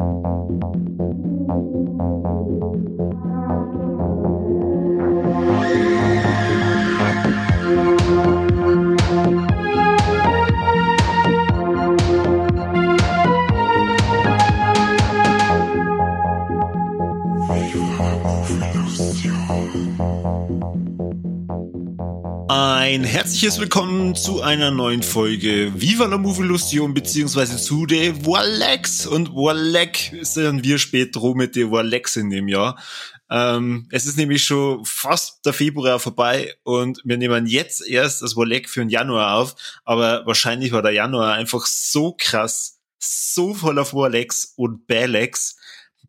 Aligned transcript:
Thank 0.00 0.24
you. 0.74 0.79
Ein 22.92 23.04
herzliches 23.04 23.60
Willkommen 23.60 24.16
zu 24.16 24.42
einer 24.42 24.72
neuen 24.72 25.04
Folge 25.04 25.72
Viva 25.80 26.06
la 26.06 26.18
Movilusion 26.18 26.92
beziehungsweise 26.92 27.56
zu 27.56 27.86
der 27.86 28.26
Walex 28.26 29.06
und 29.06 29.32
Walek 29.32 30.12
sind 30.22 30.64
wir 30.64 30.76
spät 30.76 31.14
drum 31.14 31.36
mit 31.38 31.54
der 31.54 31.70
Walex 31.70 32.16
in 32.16 32.30
dem 32.30 32.48
Jahr. 32.48 32.82
Ähm, 33.30 33.86
es 33.92 34.06
ist 34.06 34.16
nämlich 34.16 34.42
schon 34.42 34.84
fast 34.84 35.46
der 35.46 35.52
Februar 35.52 36.00
vorbei 36.00 36.56
und 36.64 37.00
wir 37.04 37.16
nehmen 37.16 37.46
jetzt 37.46 37.88
erst 37.88 38.22
das 38.22 38.36
Walek 38.36 38.68
für 38.68 38.80
den 38.80 38.88
Januar 38.88 39.36
auf, 39.36 39.54
aber 39.84 40.26
wahrscheinlich 40.26 40.72
war 40.72 40.82
der 40.82 40.90
Januar 40.90 41.34
einfach 41.34 41.66
so 41.66 42.16
krass, 42.18 42.80
so 42.98 43.54
voller 43.54 43.86
Walex 43.92 44.54
und 44.56 44.88
Balex, 44.88 45.54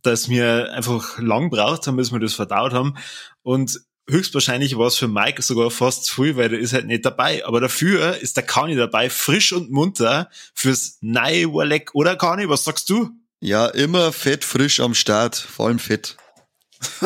dass 0.02 0.30
wir 0.30 0.74
einfach 0.74 1.20
lang 1.20 1.52
braucht 1.52 1.86
haben, 1.86 1.98
bis 1.98 2.12
wir 2.12 2.20
das 2.20 2.34
verdaut 2.34 2.74
haben. 2.74 2.98
Und 3.44 3.80
höchstwahrscheinlich 4.12 4.78
war 4.78 4.88
es 4.88 4.98
für 4.98 5.08
Mike 5.08 5.42
sogar 5.42 5.72
fast 5.72 6.06
zu 6.06 6.24
viel, 6.24 6.38
weil 6.38 6.50
der 6.50 6.60
ist 6.60 6.74
halt 6.74 6.86
nicht 6.86 7.06
dabei. 7.06 7.46
Aber 7.46 7.60
dafür 7.60 8.18
ist 8.18 8.38
der 8.38 8.46
Kani 8.46 8.76
dabei, 8.76 9.10
frisch 9.10 9.54
und 9.54 9.72
munter 9.72 10.30
fürs 10.54 10.98
neue 11.02 11.54
Walek. 11.54 11.96
Oder 11.96 12.16
Kani, 12.16 12.48
was 12.48 12.64
sagst 12.64 12.90
du? 12.90 13.10
Ja, 13.40 13.68
immer 13.68 14.12
fett, 14.12 14.44
frisch 14.44 14.80
am 14.80 14.94
Start, 14.94 15.36
vor 15.36 15.68
allem 15.68 15.80
fett. 15.80 16.18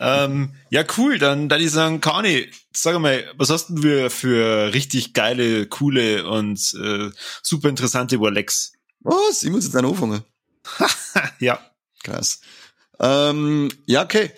ähm, 0.00 0.54
ja, 0.70 0.84
cool. 0.96 1.18
Dann, 1.18 1.48
dann 1.48 1.60
ich 1.60 1.70
sagen, 1.70 2.00
Kani, 2.00 2.50
sag 2.72 2.98
mal, 2.98 3.24
was 3.36 3.50
hast 3.50 3.68
du 3.68 3.82
für, 3.82 4.10
für 4.10 4.72
richtig 4.72 5.12
geile, 5.12 5.66
coole 5.66 6.26
und 6.26 6.74
äh, 6.82 7.10
super 7.42 7.68
interessante 7.68 8.20
Walleks? 8.20 8.72
Was? 9.00 9.42
Ich 9.42 9.50
muss 9.50 9.64
jetzt 9.64 9.74
dann 9.74 9.84
anfangen. 9.84 10.24
ja. 11.38 11.58
Krass. 12.02 12.40
Ähm, 13.00 13.70
ja, 13.86 14.04
okay. 14.04 14.30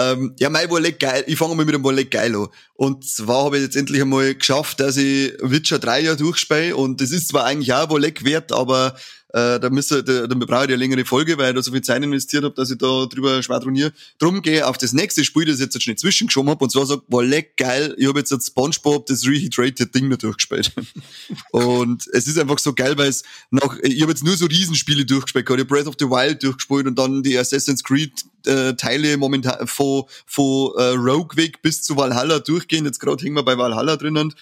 Ähm, 0.00 0.34
ja, 0.38 0.48
mein 0.50 0.70
Wallet 0.70 0.98
geil. 0.98 1.24
Ich 1.26 1.36
fange 1.36 1.54
mal 1.54 1.64
mit 1.64 1.74
dem 1.74 1.84
Wallet 1.84 2.10
geil 2.10 2.34
an. 2.34 2.48
Und 2.74 3.06
zwar 3.06 3.44
habe 3.44 3.58
ich 3.58 3.64
jetzt 3.64 3.76
endlich 3.76 4.00
einmal 4.00 4.34
geschafft, 4.34 4.80
dass 4.80 4.96
ich 4.96 5.32
Witcher 5.40 5.78
3 5.78 6.00
Jahre 6.00 6.16
durchspiele. 6.16 6.76
Und 6.76 7.00
das 7.00 7.10
ist 7.10 7.28
zwar 7.28 7.44
eigentlich 7.44 7.72
auch 7.72 7.90
Wallet 7.90 8.24
wert, 8.24 8.52
aber 8.52 8.96
äh, 9.32 9.60
da 9.60 9.70
müsste, 9.70 10.02
da, 10.02 10.26
da 10.26 10.34
brauche 10.34 10.64
ich 10.64 10.68
eine 10.68 10.76
längere 10.76 11.04
Folge, 11.04 11.38
weil 11.38 11.50
ich 11.50 11.54
da 11.54 11.62
so 11.62 11.72
viel 11.72 11.82
Zeit 11.82 12.02
investiert 12.02 12.44
habe, 12.44 12.54
dass 12.54 12.70
ich 12.70 12.78
da 12.78 13.06
drüber 13.06 13.42
schwadroniere. 13.42 13.92
Drum 14.18 14.42
gehe 14.42 14.66
auf 14.66 14.76
das 14.76 14.92
nächste 14.92 15.24
Spiel, 15.24 15.44
das 15.44 15.56
ich 15.56 15.60
jetzt 15.62 15.80
schnell 15.82 15.96
zwischengeschoben 15.96 16.50
habe, 16.50 16.64
und 16.64 16.70
zwar 16.70 16.86
sagt, 16.86 17.04
war 17.08 17.22
leck 17.22 17.56
geil, 17.56 17.94
ich 17.96 18.08
habe 18.08 18.18
jetzt 18.18 18.32
das 18.32 18.46
Spongebob, 18.46 19.06
das 19.06 19.26
Rehydrated 19.26 19.94
Ding 19.94 20.10
da 20.10 20.16
durchgespielt. 20.16 20.72
und 21.52 22.08
es 22.12 22.26
ist 22.26 22.38
einfach 22.38 22.58
so 22.58 22.72
geil, 22.72 22.98
weil 22.98 23.08
es 23.08 23.22
nach, 23.50 23.78
ich 23.82 24.02
habe 24.02 24.10
jetzt 24.10 24.24
nur 24.24 24.36
so 24.36 24.46
Riesenspiele 24.46 25.04
durchgespielt, 25.04 25.44
ich 25.48 25.50
habe 25.50 25.64
Breath 25.64 25.86
of 25.86 25.94
the 25.98 26.06
Wild 26.06 26.42
durchgespielt 26.42 26.86
und 26.86 26.98
dann 26.98 27.22
die 27.22 27.38
Assassin's 27.38 27.84
Creed 27.84 28.12
äh, 28.46 28.74
Teile 28.74 29.16
momentan 29.16 29.66
von, 29.66 30.04
von 30.26 30.72
äh, 30.76 30.94
Rogue 30.96 31.36
weg 31.36 31.62
bis 31.62 31.82
zu 31.82 31.96
Valhalla 31.96 32.40
durchgehen. 32.40 32.84
Jetzt 32.84 32.98
gerade 32.98 33.22
hängen 33.22 33.36
wir 33.36 33.44
bei 33.44 33.56
Valhalla 33.56 33.96
drinnen 33.96 34.34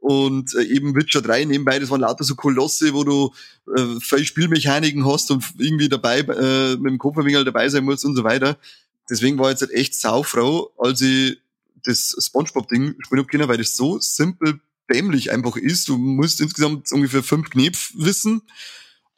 und 0.00 0.54
äh, 0.54 0.62
eben 0.62 0.94
Witcher 0.94 1.22
3 1.22 1.44
nebenbei, 1.44 1.78
das 1.78 1.90
waren 1.90 2.00
lauter 2.00 2.24
so 2.24 2.34
Kolosse, 2.34 2.94
wo 2.94 3.04
du 3.04 3.32
äh, 3.76 4.00
viel 4.00 4.24
Spielmechaniken 4.24 5.06
hast 5.06 5.30
und 5.30 5.44
irgendwie 5.58 5.88
dabei 5.88 6.20
äh, 6.20 6.76
mit 6.76 6.90
dem 6.90 6.98
Kopfverwinkel 6.98 7.44
dabei 7.44 7.68
sein 7.68 7.84
musst 7.84 8.04
und 8.04 8.16
so 8.16 8.24
weiter. 8.24 8.58
Deswegen 9.08 9.38
war 9.38 9.46
ich 9.46 9.60
jetzt 9.60 9.62
halt 9.62 9.72
echt 9.72 9.94
saufrau, 9.94 10.72
als 10.78 11.00
ich 11.00 11.38
das 11.84 12.16
Spongebob-Ding 12.18 12.96
spielen 13.00 13.22
hab 13.22 13.28
können, 13.28 13.48
weil 13.48 13.58
das 13.58 13.76
so 13.76 13.98
simpel 14.00 14.60
dämlich 14.92 15.32
einfach 15.32 15.56
ist. 15.56 15.88
Du 15.88 15.96
musst 15.96 16.40
insgesamt 16.40 16.90
ungefähr 16.92 17.22
fünf 17.22 17.50
Knepf 17.50 17.92
wissen 17.96 18.42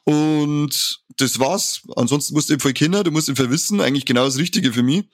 und 0.03 1.01
das 1.17 1.39
war's. 1.39 1.81
Ansonsten 1.95 2.33
musst 2.33 2.49
du 2.49 2.53
eben 2.53 2.61
voll 2.61 2.73
Kinder, 2.73 3.03
du 3.03 3.11
musst 3.11 3.29
eben 3.29 3.49
wissen, 3.49 3.81
eigentlich 3.81 4.05
genau 4.05 4.25
das 4.25 4.37
Richtige 4.37 4.73
für 4.73 4.83
mich. 4.83 5.05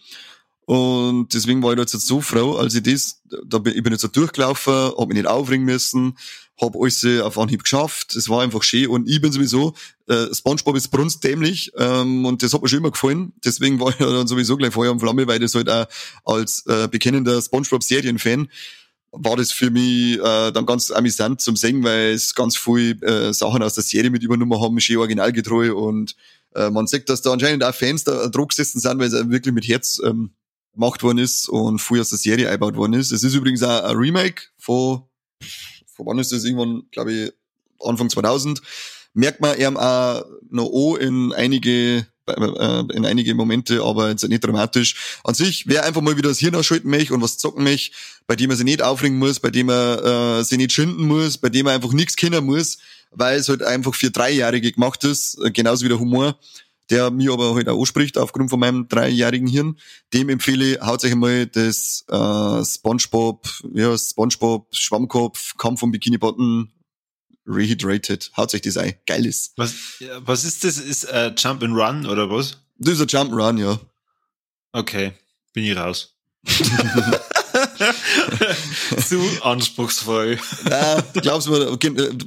Und 0.70 1.34
deswegen 1.34 1.64
war 1.64 1.74
ich 1.74 1.80
jetzt 1.80 1.94
so 1.94 2.22
froh, 2.22 2.58
als 2.58 2.76
ich 2.76 2.84
das, 2.84 3.24
da 3.44 3.58
bin, 3.58 3.76
ich 3.76 3.82
bin 3.82 3.92
jetzt 3.92 4.04
so 4.04 4.08
durchgelaufen, 4.08 4.72
hab 4.72 5.08
mich 5.08 5.18
nicht 5.18 5.26
aufregen 5.26 5.66
müssen, 5.66 6.16
hab 6.62 6.76
alles 6.76 7.04
auf 7.24 7.40
Anhieb 7.40 7.64
geschafft, 7.64 8.16
es 8.16 8.30
war 8.30 8.44
einfach 8.44 8.62
schön. 8.62 8.86
Und 8.86 9.10
ich 9.10 9.20
bin 9.20 9.32
sowieso, 9.32 9.74
äh, 10.06 10.28
Spongebob 10.32 10.76
ist 10.76 10.90
brunstdämlich 10.90 11.72
ähm, 11.76 12.24
und 12.24 12.44
das 12.44 12.54
hat 12.54 12.62
mir 12.62 12.68
schon 12.68 12.78
immer 12.78 12.92
gefallen, 12.92 13.34
deswegen 13.44 13.80
war 13.80 13.90
ich 13.90 13.96
dann 13.98 14.28
sowieso 14.28 14.58
gleich 14.58 14.72
Feuer 14.72 14.92
und 14.92 15.00
Flamme, 15.00 15.26
weil 15.26 15.40
das 15.40 15.56
halt 15.56 15.72
auch 15.72 15.88
als 16.24 16.64
äh, 16.68 16.88
bekennender 16.88 17.42
Spongebob-Serienfan 17.42 18.48
war 19.12 19.38
das 19.38 19.52
für 19.52 19.72
mich 19.72 20.20
äh, 20.20 20.52
dann 20.52 20.68
ganz 20.68 20.92
amüsant 20.92 21.42
zum 21.42 21.56
Singen, 21.56 21.84
weil 21.84 22.12
es 22.12 22.36
ganz 22.36 22.56
viel 22.56 23.04
äh, 23.04 23.34
Sachen 23.34 23.64
aus 23.64 23.74
der 23.74 23.84
Serie 23.84 24.12
mit 24.12 24.22
übernommen 24.22 24.62
haben, 24.62 24.80
schön 24.80 24.98
originalgetreu. 24.98 25.74
Und 25.74 26.16
äh, 26.54 26.70
man 26.70 26.86
sieht, 26.86 27.10
dass 27.10 27.24
da 27.24 27.32
anscheinend 27.32 27.64
auch 27.64 27.74
Fans 27.74 28.04
da 28.04 28.28
Druck 28.28 28.50
gesessen 28.50 28.80
sind, 28.80 29.00
weil 29.00 29.08
es 29.08 29.14
wirklich 29.32 29.56
mit 29.56 29.68
Herz 29.68 30.00
ähm, 30.06 30.30
gemacht 30.80 31.04
worden 31.04 31.18
ist 31.18 31.50
und 31.50 31.80
früher 31.80 32.02
aus 32.02 32.10
der 32.10 32.20
Serie 32.20 32.48
eingebaut 32.48 32.78
worden 32.78 32.94
ist. 32.94 33.12
Es 33.12 33.24
ist 33.24 33.34
übrigens 33.34 33.62
auch 33.64 33.84
ein 33.84 33.98
Remake 33.98 34.44
von, 34.58 35.04
von 35.94 36.06
wann 36.06 36.20
ist 36.20 36.32
das? 36.32 36.46
Irgendwann, 36.46 36.84
glaube 36.92 37.14
ich, 37.14 37.34
Anfang 37.82 38.10
2000. 38.10 38.62
Merkt 39.14 39.42
man 39.42 39.60
eben 39.60 39.76
auch 39.76 40.24
noch 40.50 40.72
an 40.72 41.02
in 41.02 41.34
einige 41.34 42.08
äh, 42.28 42.84
in 42.94 43.06
einige 43.06 43.34
Momente, 43.36 43.84
aber 43.84 44.10
jetzt 44.10 44.28
nicht 44.28 44.44
dramatisch. 44.44 45.20
An 45.24 45.34
sich, 45.34 45.68
wer 45.68 45.84
einfach 45.84 46.02
mal 46.02 46.16
wieder 46.16 46.30
das 46.30 46.40
Hirn 46.40 46.56
ausschalten 46.56 46.90
möchte 46.90 47.14
und 47.14 47.22
was 47.22 47.38
zocken 47.38 47.64
möchte, 47.64 47.96
bei 48.28 48.36
dem 48.36 48.50
er 48.50 48.56
sich 48.56 48.66
nicht 48.66 48.82
aufregen 48.82 49.18
muss, 49.18 49.40
bei 49.40 49.50
dem 49.50 49.70
er 49.70 50.40
äh, 50.40 50.44
sich 50.44 50.58
nicht 50.58 50.72
schinden 50.72 51.08
muss, 51.08 51.38
bei 51.38 51.50
dem 51.50 51.68
er 51.68 51.74
einfach 51.74 51.92
nichts 51.92 52.16
kennen 52.16 52.46
muss, 52.46 52.78
weil 53.12 53.40
es 53.40 53.50
halt 53.50 53.64
einfach 53.64 53.96
für 53.96 54.12
Dreijährige 54.12 54.72
gemacht 54.72 55.04
ist, 55.04 55.40
genauso 55.54 55.84
wie 55.84 55.90
der 55.90 56.00
Humor, 56.00 56.38
der 56.90 57.12
mir 57.12 57.32
aber 57.32 57.56
halt 57.56 57.70
auch 57.70 57.80
anspricht 57.80 58.18
aufgrund 58.18 58.50
von 58.50 58.60
meinem 58.60 58.88
dreijährigen 58.88 59.48
Hirn. 59.48 59.78
Dem 60.14 60.30
empfehle 60.30 60.74
ich, 60.74 60.82
haut 60.82 61.04
euch 61.04 61.12
einmal 61.12 61.48
das 61.48 62.06
äh, 62.10 62.66
Spongebob, 62.66 63.48
ja, 63.74 63.98
Spongebob, 63.98 64.68
Schwammkopf, 64.72 65.56
Kampf 65.58 65.80
vom 65.82 65.92
Bikini 65.92 66.18
Button, 66.18 66.72
Rehydrated. 67.46 68.32
Haut 68.38 68.54
euch 68.54 68.62
das 68.62 68.78
ein. 68.78 68.94
Geil 69.06 69.26
ist. 69.26 69.54
Was, 69.58 69.74
was 70.18 70.44
ist 70.44 70.64
das? 70.64 70.78
Ist 70.78 71.06
äh, 71.06 71.34
Jump 71.36 71.64
and 71.64 71.76
Run 71.76 72.06
oder 72.06 72.30
was? 72.30 72.58
Das 72.78 72.94
ist 72.94 73.02
ein 73.02 73.08
Jump 73.08 73.32
and 73.32 73.42
Run, 73.42 73.58
ja. 73.58 73.80
Okay, 74.72 75.14
bin 75.54 75.66
ich 75.66 75.76
raus. 75.76 76.14
Zu 79.08 79.22
anspruchsvoll. 79.42 80.40
Ja, 80.70 81.02
glaubst 81.14 81.48
du 81.48 81.52
mir, 81.52 81.78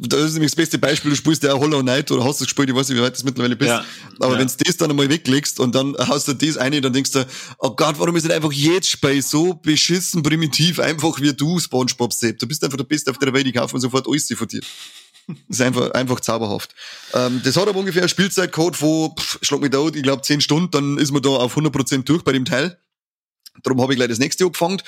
das 0.00 0.20
ist 0.22 0.32
nämlich 0.34 0.50
das 0.50 0.56
beste 0.56 0.78
Beispiel, 0.78 1.10
du 1.10 1.16
spielst 1.16 1.42
ja 1.42 1.52
Hollow 1.52 1.80
Knight 1.80 2.10
oder 2.10 2.24
hast 2.24 2.40
du 2.40 2.44
gespielt, 2.44 2.70
ich 2.70 2.74
weiß 2.74 2.88
nicht, 2.88 2.98
wie 2.98 3.02
weit 3.02 3.18
du 3.18 3.24
mittlerweile 3.24 3.56
bist. 3.56 3.70
Ja, 3.70 3.84
aber 4.20 4.34
ja. 4.34 4.40
wenn 4.40 4.48
du 4.48 4.54
das 4.64 4.76
dann 4.76 4.90
einmal 4.90 5.08
weglegst 5.08 5.60
und 5.60 5.74
dann 5.74 5.96
haust 5.98 6.28
du 6.28 6.34
das 6.34 6.56
eine, 6.56 6.80
dann 6.80 6.92
denkst 6.92 7.12
du, 7.12 7.26
oh 7.58 7.70
Gott, 7.70 7.96
warum 7.98 8.16
ist 8.16 8.24
denn 8.24 8.32
einfach 8.32 8.52
jetzt 8.52 8.88
Spiel 8.88 9.22
so 9.22 9.54
beschissen 9.54 10.22
primitiv 10.22 10.78
einfach 10.78 11.20
wie 11.20 11.32
du, 11.32 11.58
Spongebob 11.58 12.12
Sepp? 12.12 12.38
Du 12.38 12.46
bist 12.46 12.62
einfach 12.64 12.76
der 12.78 12.84
Beste 12.84 13.10
auf 13.10 13.18
der 13.18 13.32
Welt, 13.32 13.46
ich 13.46 13.54
kaufe 13.54 13.74
mir 13.74 13.80
sofort 13.80 14.06
alles 14.08 14.32
von 14.34 14.48
dir. 14.48 14.60
Das 15.26 15.58
ist 15.58 15.60
einfach, 15.60 15.90
einfach 15.92 16.20
zauberhaft. 16.20 16.74
Ähm, 17.14 17.40
das 17.44 17.56
hat 17.56 17.68
aber 17.68 17.78
ungefähr 17.78 18.02
eine 18.02 18.08
Spielzeitcode 18.08 18.76
von, 18.76 19.14
pff, 19.16 19.38
schlag 19.42 19.60
mich 19.60 19.70
da, 19.70 19.86
ich 19.86 20.02
glaube 20.02 20.22
10 20.22 20.40
Stunden, 20.40 20.70
dann 20.70 20.98
ist 20.98 21.12
man 21.12 21.22
da 21.22 21.30
auf 21.30 21.56
100% 21.56 22.04
durch 22.04 22.22
bei 22.24 22.32
dem 22.32 22.44
Teil. 22.44 22.78
Darum 23.62 23.80
habe 23.80 23.92
ich 23.92 23.98
gleich 23.98 24.08
das 24.08 24.18
nächste 24.18 24.44
angefangen. 24.44 24.82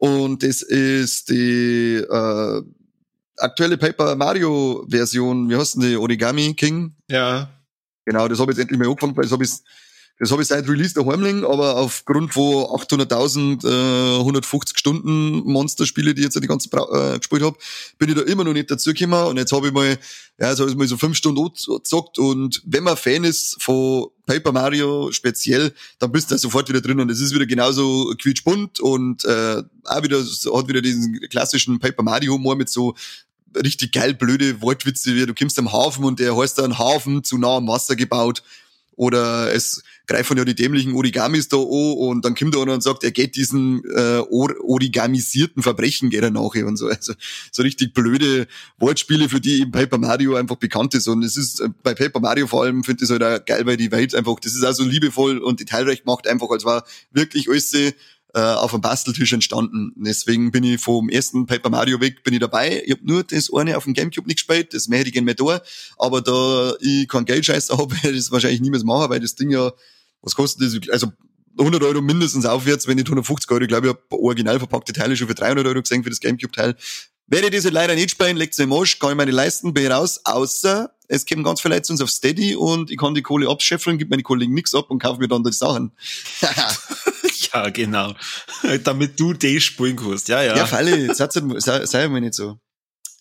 Und 0.00 0.42
das 0.42 0.62
ist 0.62 1.28
die 1.28 1.96
äh, 1.96 2.62
aktuelle 3.36 3.76
Paper 3.76 4.16
Mario 4.16 4.86
Version. 4.88 5.50
Wie 5.50 5.56
heißt 5.56 5.74
denn 5.74 5.82
die? 5.82 5.96
Origami 5.96 6.54
King? 6.54 6.94
Ja. 7.10 7.50
Genau, 8.06 8.26
das 8.26 8.40
habe 8.40 8.50
ich 8.50 8.56
jetzt 8.56 8.62
endlich 8.62 8.78
mal 8.78 8.88
angefangen, 8.88 9.14
weil 9.14 9.24
das 9.24 9.32
habe 9.32 9.44
ich 9.44 9.50
das 10.20 10.30
habe 10.30 10.42
ich 10.42 10.48
seit 10.48 10.68
Release 10.68 10.92
der 10.92 11.06
Heimling, 11.06 11.46
aber 11.46 11.78
aufgrund 11.78 12.34
von 12.34 12.44
800.000 12.44 13.64
äh, 13.64 14.18
150 14.18 14.76
Stunden 14.76 15.50
Monsterspiele, 15.50 16.12
die 16.12 16.20
ich 16.20 16.26
jetzt 16.26 16.38
die 16.42 16.46
ganze 16.46 16.68
äh, 16.68 17.18
gespielt 17.18 17.42
habe, 17.42 17.56
bin 17.96 18.10
ich 18.10 18.14
da 18.14 18.20
immer 18.22 18.44
noch 18.44 18.52
nicht 18.52 18.70
dazu 18.70 18.92
gekommen. 18.92 19.28
Und 19.28 19.38
jetzt 19.38 19.50
habe 19.50 19.68
ich 19.68 19.72
mal, 19.72 19.98
ja, 20.38 20.50
jetzt 20.50 20.60
habe 20.60 20.68
ich 20.68 20.76
mal 20.76 20.86
so 20.86 20.98
fünf 20.98 21.16
Stunden 21.16 21.42
gezockt. 21.42 22.18
Und 22.18 22.60
wenn 22.66 22.82
man 22.82 22.98
Fan 22.98 23.24
ist 23.24 23.56
von 23.62 24.08
Paper 24.26 24.52
Mario 24.52 25.10
speziell, 25.10 25.72
dann 25.98 26.12
bist 26.12 26.30
du 26.30 26.34
da 26.34 26.38
sofort 26.38 26.68
wieder 26.68 26.82
drin. 26.82 27.00
Und 27.00 27.10
es 27.10 27.22
ist 27.22 27.34
wieder 27.34 27.46
genauso 27.46 28.12
quietschbunt 28.20 28.78
und 28.78 29.24
äh, 29.24 29.62
auch 29.84 30.02
wieder 30.02 30.18
hat 30.18 30.68
wieder 30.68 30.82
diesen 30.82 31.18
klassischen 31.30 31.78
Paper 31.78 32.02
Mario 32.02 32.34
Humor 32.34 32.56
mit 32.56 32.68
so 32.68 32.94
richtig 33.56 33.92
geil 33.92 34.12
blöde 34.12 34.60
Wortwitze, 34.60 35.14
wie 35.14 35.24
du 35.24 35.34
kommst 35.34 35.58
am 35.58 35.72
Hafen 35.72 36.04
und 36.04 36.20
der 36.20 36.36
heißt 36.36 36.58
dann 36.58 36.78
Hafen 36.78 37.24
zu 37.24 37.38
nah 37.38 37.56
am 37.56 37.68
Wasser 37.68 37.96
gebaut 37.96 38.42
oder 39.00 39.50
es 39.54 39.82
greifen 40.06 40.36
ja 40.36 40.44
die 40.44 40.54
dämlichen 40.54 40.92
Origamis 40.94 41.48
da 41.48 41.56
an 41.56 41.62
und 41.62 42.22
dann 42.22 42.34
kommt 42.34 42.54
da 42.54 42.60
einer 42.60 42.74
und 42.74 42.82
sagt, 42.82 43.02
er 43.02 43.12
geht 43.12 43.34
diesen 43.34 43.82
äh, 43.96 44.18
origamisierten 44.28 45.62
Verbrechen 45.62 46.10
geht 46.10 46.22
er 46.22 46.30
nachher 46.30 46.66
und 46.66 46.76
so. 46.76 46.88
Also 46.88 47.14
so 47.50 47.62
richtig 47.62 47.94
blöde 47.94 48.46
Wortspiele, 48.78 49.30
für 49.30 49.40
die 49.40 49.62
eben 49.62 49.70
Paper 49.70 49.96
Mario 49.96 50.34
einfach 50.34 50.56
bekannt 50.56 50.92
ist. 50.94 51.08
Und 51.08 51.22
es 51.22 51.38
ist 51.38 51.60
äh, 51.60 51.70
bei 51.82 51.94
Paper 51.94 52.20
Mario 52.20 52.46
vor 52.46 52.64
allem, 52.64 52.84
finde 52.84 53.02
ich 53.02 53.10
es 53.10 53.10
halt 53.10 53.22
auch 53.22 53.42
geil, 53.42 53.64
weil 53.64 53.78
die 53.78 53.90
Welt 53.90 54.14
einfach, 54.14 54.38
das 54.38 54.54
ist 54.54 54.64
auch 54.64 54.74
so 54.74 54.84
liebevoll 54.84 55.38
und 55.38 55.60
detailreich 55.60 56.04
macht, 56.04 56.26
einfach 56.26 56.50
als 56.50 56.66
war 56.66 56.84
wirklich 57.10 57.48
alles 57.48 57.70
äh, 58.34 58.40
auf 58.40 58.70
dem 58.70 58.80
Basteltisch 58.80 59.32
entstanden. 59.32 59.92
Deswegen 59.96 60.50
bin 60.50 60.64
ich 60.64 60.80
vom 60.80 61.08
ersten 61.08 61.46
Paper 61.46 61.70
Mario 61.70 62.00
weg, 62.00 62.22
bin 62.22 62.34
ich 62.34 62.40
dabei. 62.40 62.82
Ich 62.84 62.92
habe 62.92 63.04
nur 63.04 63.24
das 63.24 63.50
eine 63.52 63.76
auf 63.76 63.84
dem 63.84 63.94
Gamecube 63.94 64.26
nicht 64.26 64.46
gespielt, 64.46 64.74
das 64.74 64.88
mehr 64.88 65.00
hätte 65.00 65.08
ich 65.08 65.14
gerne 65.14 65.26
mehr 65.26 65.34
da. 65.34 65.60
Aber 65.98 66.20
da 66.20 66.74
ich 66.80 67.08
kein 67.08 67.24
Geld 67.24 67.44
scheiße 67.46 67.76
habe, 67.76 67.94
werde 68.02 68.16
ich 68.16 68.24
das 68.24 68.30
wahrscheinlich 68.30 68.60
niemals 68.60 68.84
machen, 68.84 69.10
weil 69.10 69.20
das 69.20 69.34
Ding 69.34 69.50
ja 69.50 69.72
was 70.22 70.34
kostet 70.34 70.62
das? 70.62 70.92
Also 70.92 71.12
100 71.58 71.82
Euro 71.82 72.00
mindestens 72.00 72.46
aufwärts, 72.46 72.86
wenn 72.86 72.96
nicht 72.96 73.08
150 73.08 73.50
Euro. 73.50 73.62
Ich 73.62 73.68
glaube, 73.68 73.88
ich 73.88 73.94
habe 73.94 74.22
original 74.22 74.58
verpackte 74.58 74.92
Teile 74.92 75.16
schon 75.16 75.28
für 75.28 75.34
300 75.34 75.66
Euro 75.66 75.82
gesehen 75.82 76.04
für 76.04 76.10
das 76.10 76.20
Gamecube-Teil. 76.20 76.76
Werde 77.26 77.46
ich 77.46 77.52
diese 77.52 77.70
leider 77.70 77.94
nicht 77.94 78.10
spielen, 78.10 78.36
legt's 78.36 78.58
im 78.58 78.72
Arsch, 78.72 78.98
kann 78.98 79.10
ich 79.10 79.16
meine 79.16 79.30
leisten, 79.30 79.72
ich 79.76 79.90
raus, 79.90 80.20
außer 80.24 80.90
es 81.06 81.26
kommen 81.26 81.44
ganz 81.44 81.60
viele 81.60 81.74
Leute 81.74 81.86
zu 81.86 81.92
uns 81.92 82.00
auf 82.00 82.10
Steady 82.10 82.56
und 82.56 82.90
ich 82.90 82.98
kann 82.98 83.14
die 83.14 83.22
Kohle 83.22 83.48
abscheffeln, 83.48 83.98
gib 83.98 84.10
meine 84.10 84.22
Kollegen 84.22 84.54
nix 84.54 84.74
ab 84.74 84.90
und 84.90 85.00
kaufe 85.00 85.20
mir 85.20 85.28
dann 85.28 85.44
die 85.44 85.52
Sachen. 85.52 85.92
ja, 87.52 87.70
genau. 87.70 88.14
Damit 88.84 89.18
du 89.18 89.32
die 89.32 89.60
spielen 89.60 89.96
kannst. 89.96 90.28
Ja, 90.28 90.42
ja. 90.42 90.56
Ja, 90.56 90.66
Falle, 90.66 91.14
sei, 91.14 91.86
sei 91.86 92.08
mal 92.08 92.20
nicht 92.20 92.34
so. 92.34 92.58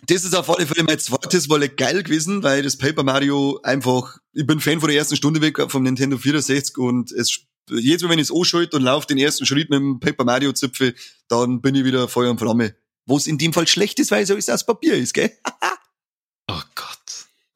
Das 0.07 0.23
ist 0.23 0.33
auf 0.33 0.49
alle 0.49 0.65
Fälle 0.65 0.83
mein 0.83 0.99
zweites 0.99 1.49
Wolle 1.49 1.67
geil 1.67 2.03
gewesen, 2.03 2.41
weil 2.41 2.63
das 2.63 2.77
Paper 2.77 3.03
Mario 3.03 3.59
einfach, 3.63 4.17
ich 4.33 4.47
bin 4.47 4.61
Fan 4.61 4.79
von 4.79 4.89
der 4.89 4.97
ersten 4.97 5.17
Stunde 5.17 5.41
weg 5.41 5.59
vom 5.69 5.83
Nintendo 5.83 6.17
64 6.17 6.77
und 6.77 7.11
es, 7.11 7.41
jedes 7.69 8.03
Mal, 8.03 8.11
wenn 8.11 8.19
ich 8.19 8.29
es 8.29 8.35
anschalte 8.35 8.77
und 8.77 8.83
laufe 8.83 9.07
den 9.07 9.17
ersten 9.17 9.45
Schritt 9.45 9.69
mit 9.69 9.79
dem 9.79 9.99
Paper 9.99 10.23
Mario 10.23 10.53
Zipfel, 10.53 10.95
dann 11.27 11.61
bin 11.61 11.75
ich 11.75 11.83
wieder 11.83 12.07
Feuer 12.07 12.31
und 12.31 12.39
Flamme. 12.39 12.75
Wo 13.05 13.17
es 13.17 13.27
in 13.27 13.37
dem 13.37 13.51
Fall 13.51 13.67
schlecht 13.67 13.99
ist, 13.99 14.11
weil 14.11 14.23
es 14.23 14.31
alles 14.31 14.49
aus 14.49 14.65
Papier 14.65 14.93
ist, 14.93 15.13
gell? 15.13 15.31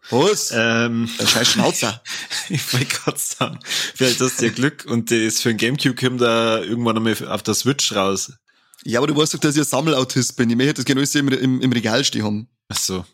Was? 0.10 0.52
Ähm, 0.54 1.10
Der 1.20 1.28
scheiß 1.28 1.48
Schnauzer. 1.48 2.02
ich 2.50 2.74
wollte 2.74 2.86
gerade 2.88 3.18
sagen, 3.18 3.60
vielleicht 3.96 4.20
hast 4.20 4.42
du 4.42 4.46
ja 4.46 4.52
Glück 4.52 4.86
und 4.86 5.12
das 5.12 5.42
für 5.42 5.50
ein 5.50 5.58
Gamecube 5.58 5.96
kommt 5.96 6.22
da 6.22 6.60
irgendwann 6.62 6.98
einmal 6.98 7.16
auf 7.28 7.44
der 7.44 7.54
Switch 7.54 7.94
raus. 7.94 8.34
Ja, 8.84 9.00
aber 9.00 9.08
du 9.08 9.16
weißt 9.16 9.34
doch, 9.34 9.40
dass 9.40 9.56
ich 9.56 9.62
ein 9.62 9.66
Sammelautist 9.66 10.36
bin. 10.36 10.50
Ich 10.50 10.58
möchte 10.58 10.74
das 10.74 10.86
genau 10.86 11.02
im, 11.02 11.28
im, 11.30 11.62
im 11.62 11.72
Regal 11.72 12.04
stehen 12.04 12.24
haben. 12.24 12.48
Ach 12.68 12.78
so. 12.78 13.06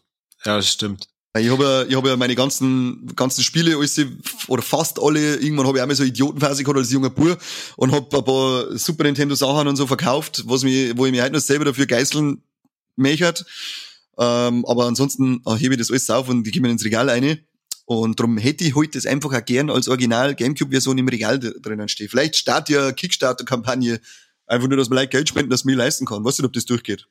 Ja, 0.45 0.57
das 0.57 0.71
stimmt. 0.71 1.07
Ich 1.37 1.49
habe 1.49 1.63
ja, 1.63 1.83
ich 1.83 1.95
hab 1.95 2.05
ja 2.07 2.17
meine 2.17 2.33
ganzen, 2.33 3.05
ganzen 3.15 3.43
Spiele, 3.43 3.77
alles, 3.77 4.01
oder 4.47 4.63
fast 4.63 4.99
alle, 4.99 5.35
irgendwann 5.35 5.67
habe 5.67 5.77
ich 5.77 5.83
auch 5.83 5.87
mal 5.87 5.95
so 5.95 6.03
Idiotenphase 6.03 6.63
gehabt 6.63 6.79
als 6.79 6.91
junger 6.91 7.11
Bur 7.11 7.37
und 7.75 7.91
habe 7.91 8.17
ein 8.17 8.23
paar 8.23 8.77
Super 8.77 9.03
Nintendo 9.03 9.35
Sachen 9.35 9.67
und 9.67 9.75
so 9.75 9.85
verkauft, 9.85 10.43
was 10.47 10.63
mich, 10.63 10.97
wo 10.97 11.05
ich 11.05 11.11
mich 11.11 11.21
halt 11.21 11.33
noch 11.33 11.39
selber 11.39 11.65
dafür 11.65 11.85
geißeln 11.85 12.41
möchte. 12.95 13.45
Ähm, 14.19 14.65
aber 14.65 14.85
ansonsten 14.85 15.41
äh, 15.45 15.55
hebe 15.55 15.73
ich 15.73 15.79
das 15.79 15.89
alles 15.89 16.09
auf 16.09 16.29
und 16.29 16.43
die 16.43 16.51
gebe 16.51 16.67
ins 16.67 16.85
Regal 16.85 17.09
eine. 17.09 17.39
Und 17.85 18.19
darum 18.19 18.37
hätte 18.37 18.63
ich 18.63 18.75
heute 18.75 18.97
das 18.97 19.05
einfach 19.07 19.33
auch 19.33 19.45
gern 19.45 19.69
als 19.69 19.87
Original 19.87 20.35
Gamecube-Version 20.35 20.97
im 20.97 21.07
Regal 21.07 21.39
drinnen 21.39 21.87
stehen. 21.87 22.09
Vielleicht 22.09 22.35
startet 22.35 22.75
ja 22.75 22.91
Kickstarter-Kampagne 22.91 23.99
Einfach 24.49 24.67
nur, 24.67 24.77
dass 24.77 24.89
man 24.89 24.97
Leute 24.97 25.09
Geld 25.09 25.29
spenden, 25.29 25.51
dass 25.51 25.63
man 25.63 25.75
mir 25.75 25.77
leisten 25.77 26.07
kann. 26.07 26.25
Weißt 26.25 26.39
du, 26.39 26.43
ob 26.43 26.53
das 26.53 26.65
durchgeht? 26.65 27.07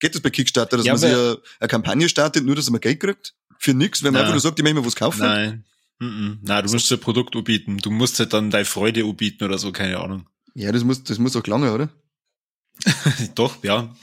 Geht 0.00 0.14
das 0.16 0.22
bei 0.22 0.30
Kickstarter, 0.30 0.76
dass 0.76 0.86
ja, 0.86 0.92
man 0.92 0.98
sich 0.98 1.10
eine, 1.10 1.38
eine, 1.60 1.68
Kampagne 1.68 2.08
startet, 2.08 2.44
nur 2.44 2.56
dass 2.56 2.68
man 2.68 2.80
Geld 2.80 2.98
kriegt? 2.98 3.34
Für 3.58 3.74
nix, 3.74 4.02
wenn 4.02 4.12
man 4.12 4.22
einfach 4.22 4.34
nur 4.34 4.40
sagt, 4.40 4.58
ich 4.58 4.64
möchte 4.64 4.80
mir 4.80 4.86
was 4.86 4.96
kaufen? 4.96 5.20
Nein. 5.20 5.64
Mm 6.00 6.38
Nein, 6.42 6.66
du 6.66 6.72
musst 6.72 6.90
ein 6.90 6.98
Produkt 6.98 7.36
anbieten. 7.36 7.78
Du 7.78 7.90
musst 7.90 8.18
halt 8.18 8.32
dann 8.32 8.50
deine 8.50 8.64
Freude 8.64 9.04
anbieten 9.04 9.44
oder 9.44 9.56
so, 9.58 9.70
keine 9.70 10.00
Ahnung. 10.00 10.26
Ja, 10.54 10.72
das 10.72 10.82
muss, 10.82 11.04
das 11.04 11.18
muss 11.18 11.36
auch 11.36 11.46
lange, 11.46 11.72
oder? 11.72 11.90
Doch, 13.34 13.62
ja. 13.62 13.94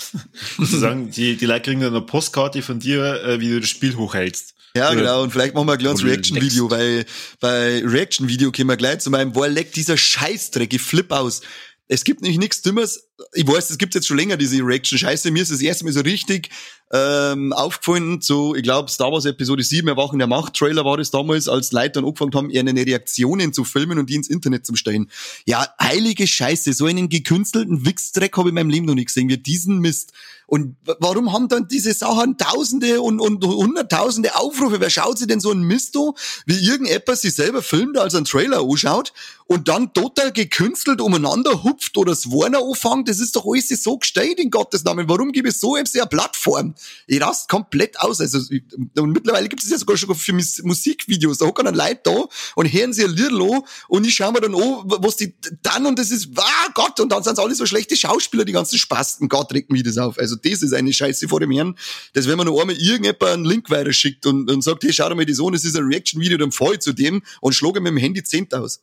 Sozusagen, 0.58 1.12
die, 1.12 1.38
die 1.38 1.46
Leute 1.46 1.62
kriegen 1.62 1.82
dann 1.82 1.96
eine 1.96 2.02
Postkarte 2.02 2.62
von 2.62 2.80
dir, 2.80 3.24
äh, 3.24 3.40
wie 3.40 3.50
du 3.50 3.60
das 3.60 3.70
Spiel 3.70 3.96
hochhältst. 3.96 4.54
Ja, 4.76 4.90
oder, 4.92 4.96
genau. 4.98 5.24
Und 5.24 5.32
vielleicht 5.32 5.56
machen 5.56 5.68
wir 5.68 5.74
ein 5.74 5.80
kleines 5.80 6.04
Reaction-Video, 6.04 6.70
weil 6.70 7.06
bei 7.40 7.84
Reaction-Video 7.84 8.52
können 8.52 8.70
wir 8.70 8.78
gleich 8.78 9.00
zu 9.00 9.10
meinem, 9.10 9.32
boah, 9.32 9.48
leckt 9.48 9.76
dieser 9.76 9.98
Scheißdreck, 9.98 10.74
ich 10.74 10.82
flipp 10.82 11.12
aus. 11.12 11.42
Es 11.88 12.04
gibt 12.04 12.22
nämlich 12.22 12.38
nichts 12.38 12.62
Dümmes. 12.62 13.10
Ich 13.34 13.48
weiß, 13.48 13.70
es 13.70 13.78
gibt 13.78 13.96
jetzt 13.96 14.08
schon 14.08 14.18
länger 14.18 14.38
diese 14.38 14.62
Reaction-Scheiße. 14.62 15.32
Mir 15.32 15.42
ist 15.42 15.52
das 15.52 15.62
erste 15.62 15.86
Mal 15.86 15.94
so 15.94 16.02
richtig 16.02 16.50
ähm, 16.92 17.52
aufgefallen, 17.52 18.22
so, 18.22 18.56
ich 18.56 18.64
glaube, 18.64 18.90
Star 18.90 19.12
Wars 19.12 19.26
Episode 19.26 19.64
7, 19.64 19.88
Erwachen 19.88 20.20
der 20.20 20.28
Macht, 20.28 20.54
Trailer 20.54 20.86
war 20.86 20.98
das 20.98 21.12
damals, 21.12 21.50
als 21.50 21.72
Leute 21.74 21.94
dann 21.94 22.06
angefangen 22.06 22.34
haben, 22.34 22.50
ihre 22.50 22.66
Reaktionen 22.66 23.52
zu 23.52 23.66
filmen 23.66 24.00
und 24.00 24.10
die 24.10 24.16
ins 24.16 24.30
Internet 24.30 24.66
zu 24.66 24.76
stellen. 24.76 25.10
Ja, 25.46 25.68
heilige 25.82 26.28
Scheiße, 26.28 26.72
so 26.74 26.86
einen 26.86 27.10
gekünstelten 27.10 27.86
Wichsdreck 27.86 28.38
habe 28.38 28.50
ich 28.50 28.52
in 28.52 28.56
meinem 28.56 28.70
Leben 28.70 28.86
noch 28.86 28.96
nicht 28.96 29.08
gesehen, 29.08 29.28
wie 29.28 29.38
diesen 29.38 29.80
Mist. 29.80 30.14
Und 30.50 30.78
warum 30.86 31.34
haben 31.34 31.50
dann 31.50 31.68
diese 31.68 31.92
Sachen 31.94 32.38
Tausende 32.38 33.02
und, 33.02 33.20
und 33.20 33.44
Hunderttausende 33.44 34.34
Aufrufe? 34.38 34.80
Wer 34.80 34.90
schaut 34.90 35.18
sich 35.18 35.28
denn 35.28 35.42
so 35.42 35.52
ein 35.52 35.62
Mist 35.62 35.98
an, 35.98 36.14
wie 36.46 36.66
irgendetwas 36.66 37.22
sich 37.22 37.36
selber 37.36 37.62
filmt, 37.62 37.98
als 37.98 38.16
ein 38.16 38.24
Trailer 38.24 38.62
anschaut 38.62 39.12
und 39.48 39.68
dann 39.68 39.94
total 39.94 40.32
gekünstelt 40.32 41.02
umeinander 41.02 41.64
hupft 41.66 41.98
oder 41.98 42.12
das 42.12 42.32
Warner 42.32 42.62
anfängt? 42.62 43.10
Das 43.10 43.20
ist 43.20 43.36
doch 43.36 43.46
alles 43.46 43.68
so 43.68 43.98
gestellt 43.98 44.40
in 44.40 44.50
Gottes 44.50 44.86
Namen. 44.86 45.10
Warum 45.10 45.34
gibt 45.34 45.50
es 45.50 45.60
so 45.60 45.76
eine 45.76 45.84
Plattform? 46.06 46.76
Ich 47.08 47.22
rast 47.22 47.50
komplett 47.50 48.00
aus. 48.00 48.22
Also, 48.22 48.40
und 48.40 49.12
mittlerweile 49.12 49.48
gibt 49.50 49.64
es 49.64 49.70
ja 49.70 49.78
sogar 49.78 49.98
schon 49.98 50.14
für 50.16 50.34
Musikvideos. 50.34 51.38
Da 51.38 51.46
hocken 51.46 51.66
dann 51.66 51.76
Leute 51.76 52.02
da 52.04 52.26
und 52.56 52.72
hören 52.72 52.94
sie 52.94 53.04
ein 53.04 53.18
an 53.18 53.62
und 53.88 54.08
ich 54.08 54.16
schaue 54.16 54.34
mir 54.34 54.42
dann 54.42 54.56
an, 54.56 54.84
was 54.86 55.18
die 55.18 55.36
dann 55.62 55.86
und 55.86 55.98
das 56.00 56.12
ist, 56.12 56.30
ah 56.36 56.68
Gott, 56.74 57.00
und 57.00 57.10
dann 57.12 57.24
sind 57.24 57.34
es 57.34 57.40
alle 57.40 57.56
so 57.56 57.66
schlechte 57.66 57.96
Schauspieler, 57.96 58.46
die 58.46 58.52
ganzen 58.52 58.78
Spasten. 58.78 59.30
Gott, 59.30 59.54
regt 59.54 59.72
mich 59.72 59.84
das 59.84 59.98
auf. 59.98 60.18
Also, 60.18 60.36
das 60.36 60.62
ist 60.62 60.74
eine 60.74 60.94
Scheiße 60.94 61.28
vor 61.28 61.40
dem 61.40 61.52
Herrn. 61.52 61.78
Das, 62.14 62.28
wenn 62.28 62.38
man 62.38 62.48
noch 62.48 62.60
einmal 62.60 62.76
irgendjemand 62.76 63.24
einen 63.24 63.46
Link 63.46 63.70
weiter 63.70 63.94
schickt 63.94 64.26
und, 64.26 64.50
und 64.50 64.62
sagt, 64.62 64.84
hey, 64.84 64.94
schau 64.94 65.10
dir 65.10 65.16
mal 65.16 65.26
das 65.26 65.40
an, 65.40 65.54
das 65.54 65.66
ist 65.66 65.76
ein 65.76 65.86
Reaction-Video, 65.86 66.38
dann 66.38 66.52
fahr 66.52 66.74
ich 66.74 66.80
zu 66.80 66.94
dem 66.94 67.22
und 67.42 67.54
schlage 67.54 67.80
mit 67.82 67.92
dem 67.92 67.98
Handy 67.98 68.24
10 68.24 68.54
aus. 68.54 68.82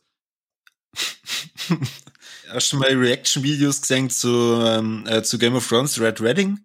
Hast 2.49 2.71
du 2.71 2.77
mal 2.77 2.91
Reaction-Videos 2.91 3.81
gesehen 3.81 4.09
zu, 4.09 4.29
ähm, 4.63 5.05
äh, 5.07 5.23
zu 5.23 5.37
Game 5.37 5.55
of 5.55 5.67
Thrones 5.67 5.99
Red 5.99 6.21
Redding? 6.21 6.59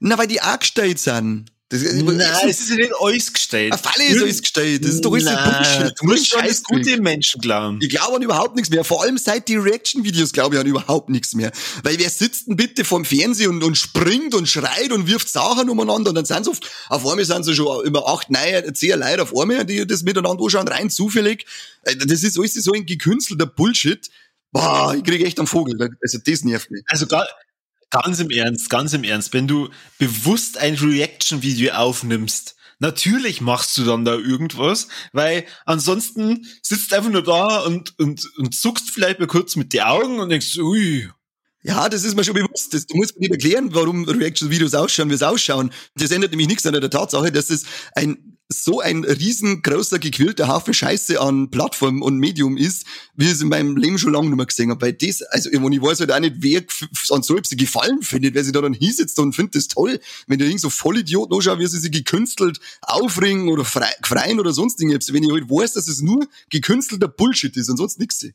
Na, 0.00 0.18
weil 0.18 0.26
die 0.26 0.40
auch 0.40 0.58
gestellt 0.58 0.98
sind. 0.98 1.50
Das, 1.70 1.82
Nein, 1.82 2.48
es 2.48 2.60
ist 2.60 2.70
ja 2.70 2.76
nicht 2.76 2.92
alles 2.98 3.30
gestellt. 3.30 3.74
Auf 3.74 3.82
alle 3.84 4.06
ist 4.06 4.22
alles 4.22 4.40
gestellt. 4.40 4.82
Das 4.82 4.92
ist 4.92 5.04
doch 5.04 5.12
alles 5.12 5.26
Bullshit. 5.26 5.94
Du 6.00 6.06
musst 6.06 6.28
schon 6.28 6.42
das 6.42 6.62
gute 6.62 6.98
Menschen 6.98 7.42
glauben. 7.42 7.78
Ich 7.82 7.90
glaube 7.90 8.16
an 8.16 8.22
überhaupt 8.22 8.56
nichts 8.56 8.70
mehr. 8.70 8.84
Vor 8.84 9.02
allem 9.02 9.18
seit 9.18 9.48
die 9.48 9.56
Reaction-Videos 9.56 10.32
glaube 10.32 10.54
ich 10.54 10.60
an 10.62 10.66
überhaupt 10.66 11.10
nichts 11.10 11.34
mehr. 11.34 11.52
Weil 11.82 11.98
wer 11.98 12.08
sitzt 12.08 12.48
denn 12.48 12.56
bitte 12.56 12.86
vorm 12.86 13.04
Fernsehen 13.04 13.50
und, 13.50 13.62
und 13.62 13.76
springt 13.76 14.34
und 14.34 14.48
schreit 14.48 14.92
und 14.92 15.06
wirft 15.06 15.28
Sachen 15.28 15.68
umeinander 15.68 16.08
und 16.08 16.14
dann 16.14 16.24
sind 16.24 16.44
sie 16.44 16.50
oft, 16.50 16.70
auf 16.88 17.06
einmal 17.06 17.26
sind 17.26 17.44
sie 17.44 17.54
schon 17.54 17.84
über 17.84 18.08
acht, 18.08 18.30
neun, 18.30 18.74
zehn 18.74 18.98
Leute 18.98 19.20
auf 19.20 19.36
einmal, 19.36 19.66
die 19.66 19.86
das 19.86 20.02
miteinander 20.04 20.42
anschauen, 20.42 20.68
rein 20.68 20.88
zufällig. 20.88 21.44
Äh, 21.82 21.96
das 21.96 22.22
ist 22.22 22.38
alles 22.38 22.54
so 22.54 22.72
ein 22.72 22.86
gekünstelter 22.86 23.44
Bullshit. 23.44 24.08
Boah, 24.52 24.94
ich 24.96 25.04
kriege 25.04 25.26
echt 25.26 25.38
einen 25.38 25.46
Vogel. 25.46 25.78
Also 26.02 26.18
das 26.24 26.44
nervt 26.44 26.70
mich. 26.70 26.82
Also 26.86 27.06
gar, 27.06 27.28
Ganz 27.90 28.20
im 28.20 28.30
Ernst, 28.30 28.68
ganz 28.68 28.92
im 28.92 29.04
Ernst. 29.04 29.32
Wenn 29.32 29.48
du 29.48 29.70
bewusst 29.98 30.58
ein 30.58 30.74
Reaction-Video 30.74 31.72
aufnimmst, 31.72 32.56
natürlich 32.78 33.40
machst 33.40 33.76
du 33.78 33.84
dann 33.84 34.04
da 34.04 34.14
irgendwas, 34.14 34.88
weil 35.12 35.46
ansonsten 35.64 36.46
sitzt 36.62 36.92
einfach 36.92 37.10
nur 37.10 37.22
da 37.22 37.60
und, 37.60 37.98
und, 37.98 38.28
und 38.36 38.54
zuckst 38.54 38.90
vielleicht 38.90 39.20
mal 39.20 39.26
kurz 39.26 39.56
mit 39.56 39.72
den 39.72 39.82
Augen 39.82 40.20
und 40.20 40.28
denkst, 40.28 40.58
ui. 40.58 41.08
Ja, 41.62 41.88
das 41.88 42.04
ist 42.04 42.14
mir 42.14 42.24
schon 42.24 42.34
bewusst. 42.34 42.72
Das, 42.72 42.86
du 42.86 42.96
musst 42.96 43.18
mir 43.18 43.30
erklären, 43.30 43.74
warum 43.74 44.04
Reaction-Videos 44.08 44.74
ausschauen, 44.74 45.10
wie 45.10 45.14
es 45.14 45.22
ausschauen. 45.22 45.72
Das 45.96 46.10
ändert 46.10 46.30
nämlich 46.30 46.48
nichts 46.48 46.66
an 46.66 46.72
der 46.74 46.88
Tatsache, 46.88 47.32
dass 47.32 47.50
es 47.50 47.64
ein 47.94 48.37
so 48.48 48.80
ein 48.80 49.04
riesengroßer, 49.04 49.98
gequillter 49.98 50.48
Haufen 50.48 50.72
Scheiße 50.72 51.20
an 51.20 51.50
Plattform 51.50 52.00
und 52.00 52.16
Medium 52.16 52.56
ist, 52.56 52.86
wie 53.14 53.26
ich 53.26 53.32
es 53.32 53.42
in 53.42 53.48
meinem 53.48 53.76
Leben 53.76 53.98
schon 53.98 54.12
lange 54.12 54.28
nicht 54.28 54.36
mehr 54.36 54.46
gesehen 54.46 54.70
habe. 54.70 54.80
Weil 54.80 54.94
das, 54.94 55.22
also 55.22 55.50
ich, 55.50 55.60
ich 55.60 55.82
weiß 55.82 56.00
halt 56.00 56.12
auch 56.12 56.20
nicht, 56.20 56.36
wer 56.38 56.62
an 57.10 57.22
so 57.22 57.36
etwas 57.36 57.56
gefallen 57.58 58.02
findet, 58.02 58.34
wer 58.34 58.44
sich 58.44 58.52
da 58.54 58.62
dann 58.62 58.72
hinsetzt 58.72 59.18
und 59.18 59.34
findet 59.34 59.54
das 59.54 59.68
toll, 59.68 60.00
wenn 60.26 60.38
du 60.38 60.46
irgend 60.46 60.60
so 60.60 60.70
Vollidioten 60.70 61.34
anschaust, 61.34 61.58
wie 61.58 61.66
sie 61.66 61.78
sich 61.78 61.92
gekünstelt 61.92 62.58
aufringen 62.80 63.48
oder 63.48 63.64
freien 63.64 64.40
oder 64.40 64.52
sonst 64.52 64.80
irgendwas. 64.80 65.12
Wenn 65.12 65.24
ich 65.24 65.30
halt 65.30 65.50
weiß, 65.50 65.74
dass 65.74 65.86
es 65.86 66.00
nur 66.00 66.26
gekünstelter 66.48 67.08
Bullshit 67.08 67.54
ist 67.54 67.68
und 67.68 67.76
sonst 67.76 67.98
nichts. 67.98 68.26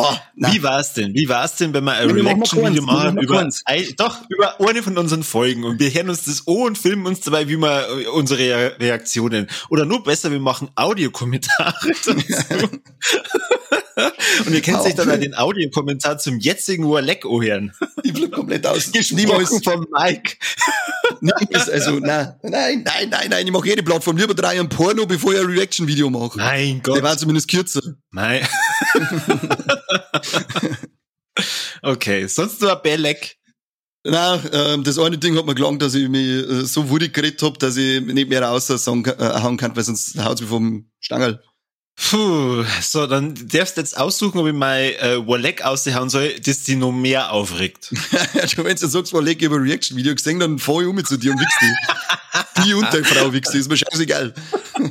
Oh, 0.00 0.16
wie 0.36 0.62
war's 0.62 0.94
denn? 0.94 1.12
Wie 1.12 1.28
war's 1.28 1.56
denn, 1.56 1.74
wenn 1.74 1.82
wir 1.82 1.94
ein 1.94 2.08
Reaction-Video 2.08 2.82
machen 2.82 3.18
über, 3.18 3.40
ein, 3.40 3.84
doch, 3.96 4.18
über 4.28 4.60
eine 4.60 4.80
von 4.84 4.96
unseren 4.96 5.24
Folgen 5.24 5.64
und 5.64 5.80
wir 5.80 5.92
hören 5.92 6.08
uns 6.08 6.24
das 6.24 6.46
an 6.46 6.54
und 6.54 6.78
filmen 6.78 7.04
uns 7.06 7.20
dabei, 7.20 7.48
wie 7.48 7.56
wir 7.56 7.88
äh, 7.88 8.06
unsere 8.06 8.78
Reaktionen. 8.78 9.48
Oder 9.70 9.86
nur 9.86 10.04
besser, 10.04 10.30
wir 10.30 10.38
machen 10.38 10.70
Audiokommentare 10.76 11.74
dazu. 12.04 12.14
Und 14.46 14.54
ihr 14.54 14.60
kennt 14.60 14.82
sich 14.82 14.94
dann 14.94 15.10
an 15.10 15.20
den 15.20 15.34
Audiokommentar 15.34 16.18
zum 16.18 16.38
jetzigen 16.38 16.88
Warleck 16.88 17.24
hören. 17.24 17.72
Ich 18.04 18.12
bleib 18.12 18.32
komplett 18.32 18.66
aus. 18.66 18.92
Niemals 19.10 19.60
von 19.62 19.86
Mike. 19.90 20.36
Niemals, 21.20 21.68
also, 21.68 21.98
nein, 21.98 22.34
nein, 22.42 22.84
nein, 22.84 23.08
nein, 23.10 23.28
nein, 23.30 23.46
ich 23.46 23.52
mache 23.52 23.66
jede 23.66 23.82
Plattform 23.82 24.16
lieber 24.16 24.34
drei 24.34 24.60
ein 24.60 24.68
Porno, 24.68 25.06
bevor 25.06 25.32
ich 25.32 25.40
ein 25.40 25.46
Reaction-Video 25.46 26.10
mache. 26.10 26.38
Mein 26.38 26.82
Gott. 26.82 26.96
Der 26.96 27.02
war 27.02 27.16
zumindest 27.16 27.50
kürzer. 27.50 27.82
Nein. 28.12 28.46
okay, 31.82 32.26
sonst 32.26 32.60
nur 32.60 32.76
Belleck. 32.76 33.36
Nein, 34.04 34.40
ähm, 34.52 34.84
das 34.84 34.98
eine 34.98 35.18
Ding 35.18 35.36
hat 35.36 35.44
mir 35.44 35.54
gelangt, 35.54 35.82
dass 35.82 35.94
ich 35.94 36.08
mich 36.08 36.28
äh, 36.28 36.64
so 36.64 36.88
wurig 36.88 37.12
geredet 37.12 37.42
hab, 37.42 37.58
dass 37.58 37.76
ich 37.76 38.00
nicht 38.00 38.28
mehr 38.28 38.42
raus 38.42 38.68
sagen, 38.68 39.04
äh, 39.04 39.42
hauen 39.42 39.56
kann, 39.56 39.74
weil 39.76 39.82
sonst 39.82 40.18
haut's 40.22 40.40
mich 40.40 40.48
vom 40.48 40.88
Stangel. 41.00 41.42
Puh, 42.00 42.64
so, 42.80 43.06
dann 43.06 43.34
darfst 43.48 43.76
du 43.76 43.80
jetzt 43.80 43.98
aussuchen, 43.98 44.38
ob 44.38 44.46
ich 44.46 44.54
mein 44.54 44.94
äh, 44.94 45.26
Warleck 45.26 45.62
aushauen 45.62 46.08
soll, 46.08 46.38
das 46.40 46.62
dich 46.62 46.76
noch 46.76 46.92
mehr 46.92 47.32
aufregt. 47.32 47.90
du, 48.56 48.64
wenn 48.64 48.76
du 48.76 48.86
sagst, 48.86 49.12
Warleck 49.12 49.42
über 49.42 49.60
Reaction-Video 49.60 50.14
gesehen, 50.14 50.38
dann 50.38 50.58
fahr 50.58 50.82
ich 50.82 50.86
um 50.86 51.04
zu 51.04 51.16
dir 51.16 51.32
und 51.32 51.40
wichst 51.40 51.58
die. 51.60 52.62
die 52.62 52.74
und 52.74 52.84
deine 52.92 53.04
Frau 53.04 53.32
wichst 53.32 53.54
ist 53.54 53.68
mir 53.68 53.76
scheißegal. 53.76 54.32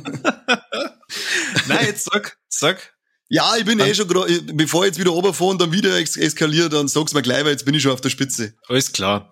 Nein, 1.66 1.86
jetzt 1.86 2.04
sag, 2.04 2.36
sag. 2.48 2.97
Ja, 3.30 3.56
ich 3.58 3.64
bin 3.64 3.78
eh 3.78 3.94
schon 3.94 4.08
bevor 4.54 4.84
ich 4.84 4.88
jetzt 4.88 4.98
wieder 4.98 5.10
runterfahre 5.10 5.50
und 5.50 5.60
dann 5.60 5.72
wieder 5.72 5.98
eskaliert, 5.98 6.72
dann 6.72 6.88
sag's 6.88 7.12
mir 7.12 7.20
gleich, 7.20 7.44
weil 7.44 7.52
jetzt 7.52 7.66
bin 7.66 7.74
ich 7.74 7.82
schon 7.82 7.92
auf 7.92 8.00
der 8.00 8.08
Spitze. 8.08 8.54
Alles 8.68 8.92
klar. 8.92 9.30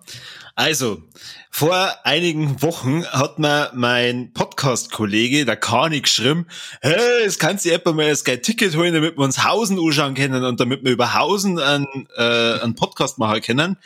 Also, 0.53 1.03
vor 1.51 1.95
einigen 2.03 2.61
Wochen 2.63 3.05
hat 3.05 3.37
mir 3.37 3.71
mein 3.75 4.33
Podcast-Kollege, 4.33 5.45
der 5.45 5.55
Kani, 5.55 6.01
geschrieben, 6.01 6.47
hey, 6.81 7.25
es 7.25 7.37
kannst 7.37 7.65
du 7.65 7.71
etwa 7.71 7.91
mal 7.91 8.07
ein 8.07 8.15
Sky-Ticket 8.15 8.75
holen, 8.75 8.93
damit 8.93 9.17
wir 9.17 9.23
uns 9.23 9.43
Hausen 9.43 9.79
anschauen 9.79 10.15
können 10.15 10.43
und 10.43 10.59
damit 10.59 10.83
wir 10.83 10.91
über 10.91 11.13
Hausen 11.13 11.59
einen, 11.59 12.07
äh, 12.15 12.59
einen 12.59 12.75
Podcast 12.75 13.19
machen 13.19 13.41
können, 13.41 13.77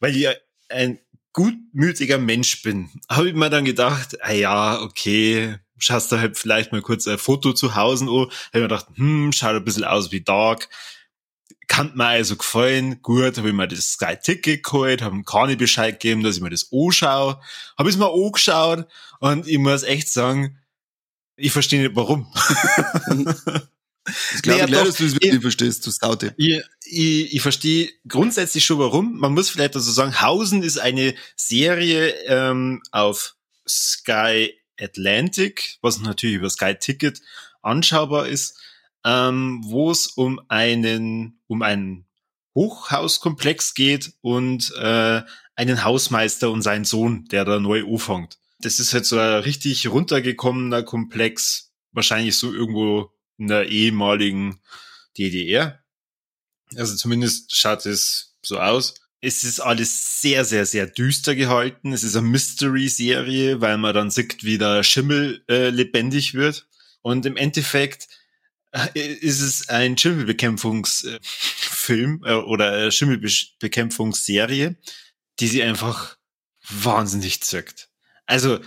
weil 0.00 0.14
ich 0.14 0.28
ein 0.68 0.98
gutmütiger 1.32 2.18
Mensch 2.18 2.62
bin. 2.62 2.90
Habe 3.08 3.28
ich 3.28 3.34
mir 3.34 3.48
dann 3.50 3.64
gedacht, 3.64 4.22
ah 4.22 4.32
ja, 4.32 4.80
okay, 4.80 5.56
schaust 5.84 6.10
du 6.12 6.18
halt 6.18 6.36
vielleicht 6.38 6.72
mal 6.72 6.82
kurz 6.82 7.06
ein 7.06 7.18
Foto 7.18 7.52
zu 7.52 7.74
Hause 7.74 8.04
an. 8.04 8.10
Habe 8.10 8.30
ich 8.30 8.54
mir 8.54 8.60
gedacht, 8.62 8.86
hm, 8.94 9.32
schaut 9.32 9.56
ein 9.56 9.64
bisschen 9.64 9.84
aus 9.84 10.12
wie 10.12 10.20
Dark 10.22 10.68
kann 11.66 11.92
mir 11.94 12.06
also 12.06 12.36
gefallen. 12.36 13.00
Gut, 13.02 13.38
habe 13.38 13.48
ich 13.48 13.54
mir 13.54 13.68
das 13.68 13.92
Sky 13.92 14.16
Ticket 14.22 14.62
geholt, 14.62 15.02
habe 15.02 15.22
keine 15.24 15.56
Bescheid 15.56 15.98
gegeben, 15.98 16.22
dass 16.22 16.36
ich 16.36 16.42
mir 16.42 16.50
das 16.50 16.70
anschaue. 16.72 17.40
Habe 17.78 17.88
es 17.88 17.96
mir 17.96 18.12
angeschaut 18.12 18.86
und 19.20 19.48
ich 19.48 19.58
muss 19.58 19.82
echt 19.82 20.08
sagen, 20.08 20.58
ich 21.36 21.52
verstehe 21.52 21.82
nicht 21.82 21.96
warum. 21.96 22.32
Ich 24.34 24.42
glaube, 24.42 24.70
naja, 24.70 24.84
dass 24.84 24.96
du 24.96 25.06
es 25.06 25.14
wirklich 25.14 25.40
verstehst, 25.40 25.86
du 25.86 25.90
Saute. 25.90 26.34
Ich, 26.36 26.60
ich, 26.84 27.36
ich 27.36 27.40
verstehe 27.40 27.88
grundsätzlich 28.06 28.62
schon 28.62 28.78
warum. 28.78 29.18
Man 29.18 29.32
muss 29.32 29.48
vielleicht 29.48 29.76
also 29.76 29.90
sagen, 29.92 30.20
Hausen 30.20 30.62
ist 30.62 30.76
eine 30.76 31.14
Serie 31.36 32.10
ähm, 32.26 32.82
auf 32.92 33.34
Sky 33.66 34.52
Atlantic, 34.80 35.78
was 35.82 36.00
natürlich 36.00 36.36
über 36.36 36.50
Sky 36.50 36.74
Ticket 36.74 37.20
anschaubar 37.62 38.26
ist 38.28 38.58
ähm, 39.04 39.60
wo 39.64 39.90
es 39.90 40.06
um 40.06 40.40
einen, 40.48 41.38
um 41.46 41.62
einen 41.62 42.06
Hochhauskomplex 42.54 43.74
geht 43.74 44.14
und 44.22 44.72
äh, 44.76 45.22
einen 45.56 45.84
Hausmeister 45.84 46.50
und 46.50 46.62
seinen 46.62 46.84
Sohn, 46.84 47.26
der 47.26 47.44
da 47.44 47.60
neu 47.60 47.84
anfängt. 47.84 48.38
Das 48.60 48.78
ist 48.78 48.94
halt 48.94 49.04
so 49.04 49.18
ein 49.18 49.42
richtig 49.42 49.88
runtergekommener 49.88 50.82
Komplex, 50.82 51.72
wahrscheinlich 51.92 52.36
so 52.36 52.52
irgendwo 52.52 53.12
in 53.36 53.48
der 53.48 53.68
ehemaligen 53.68 54.60
DDR. 55.18 55.80
Also 56.76 56.96
zumindest 56.96 57.54
schaut 57.54 57.84
es 57.86 58.36
so 58.42 58.58
aus. 58.58 58.94
Es 59.24 59.42
ist 59.42 59.58
alles 59.58 60.20
sehr, 60.20 60.44
sehr, 60.44 60.64
sehr 60.66 60.86
düster 60.86 61.34
gehalten. 61.34 61.94
Es 61.94 62.04
ist 62.04 62.14
eine 62.14 62.28
Mystery-Serie, 62.28 63.62
weil 63.62 63.78
man 63.78 63.94
dann 63.94 64.10
sieht, 64.10 64.44
wie 64.44 64.58
der 64.58 64.82
Schimmel 64.82 65.42
äh, 65.48 65.70
lebendig 65.70 66.34
wird. 66.34 66.66
Und 67.00 67.24
im 67.24 67.38
Endeffekt 67.38 68.08
ist 68.92 69.40
es 69.40 69.70
ein 69.70 69.96
Schimmelbekämpfungsfilm 69.96 72.22
äh, 72.26 72.34
oder 72.34 72.90
Schimmelbekämpfungsserie, 72.90 74.76
die 75.40 75.46
sie 75.46 75.62
einfach 75.62 76.18
wahnsinnig 76.68 77.42
zirkt. 77.42 77.88
Also, 78.26 78.60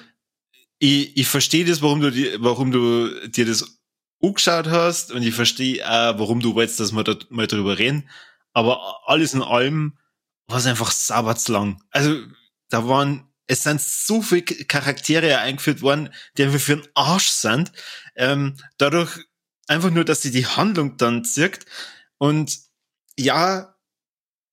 ich, 0.80 1.18
ich 1.18 1.28
verstehe 1.28 1.66
das, 1.66 1.84
warum 1.84 2.02
du, 2.02 2.12
die, 2.12 2.32
warum 2.40 2.72
du 2.72 3.28
dir 3.28 3.46
das 3.46 3.78
angeschaut 4.24 4.70
hast 4.70 5.12
und 5.12 5.22
ich 5.22 5.36
verstehe 5.36 5.86
auch, 5.86 6.18
warum 6.18 6.40
du 6.40 6.56
willst, 6.56 6.80
dass 6.80 6.94
wir 6.94 7.04
da 7.04 7.16
mal 7.30 7.46
drüber 7.46 7.78
reden. 7.78 8.10
Aber 8.54 9.04
alles 9.06 9.36
in 9.36 9.44
allem 9.44 10.00
war 10.48 10.58
es 10.58 10.66
einfach 10.66 10.92
sauber 10.92 11.36
lang. 11.48 11.82
Also, 11.92 12.22
da 12.70 12.88
waren, 12.88 13.28
es 13.48 13.64
sind 13.64 13.82
so 13.82 14.22
viele 14.22 14.44
Charaktere 14.44 15.40
eingeführt 15.40 15.82
worden, 15.82 16.10
die 16.38 16.44
einfach 16.44 16.60
für 16.60 16.78
den 16.78 16.88
Arsch 16.94 17.30
sind. 17.30 17.72
Ähm, 18.16 18.58
dadurch 18.78 19.20
einfach 19.68 19.92
nur, 19.92 20.06
dass 20.06 20.22
sie 20.22 20.32
die 20.32 20.46
Handlung 20.46 20.98
dann 20.98 21.26
zirkt. 21.26 21.66
Und 22.18 22.58
ja, 23.18 23.76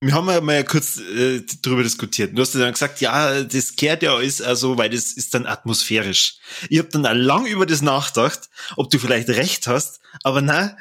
wir 0.01 0.13
haben 0.13 0.29
ja 0.29 0.41
mal 0.41 0.65
kurz 0.65 0.99
äh, 0.99 1.41
drüber 1.63 1.83
diskutiert. 1.83 2.37
Du 2.37 2.43
hast 2.43 2.55
ja 2.55 2.61
dann 2.61 2.73
gesagt, 2.73 3.01
ja, 3.01 3.43
das 3.43 3.77
kehrt 3.77 4.03
ja 4.03 4.15
alles 4.15 4.43
also, 4.43 4.77
weil 4.77 4.91
das 4.91 5.13
ist 5.13 5.33
dann 5.33 5.47
atmosphärisch. 5.47 6.39
Ich 6.69 6.79
habe 6.79 6.89
dann 6.89 7.07
auch 7.07 7.15
lang 7.15 7.47
über 7.47 7.65
das 7.65 7.81
nachgedacht, 7.81 8.51
ob 8.77 8.91
du 8.91 8.99
vielleicht 8.99 9.29
recht 9.29 9.67
hast, 9.67 10.01
aber 10.23 10.43
na, 10.43 10.77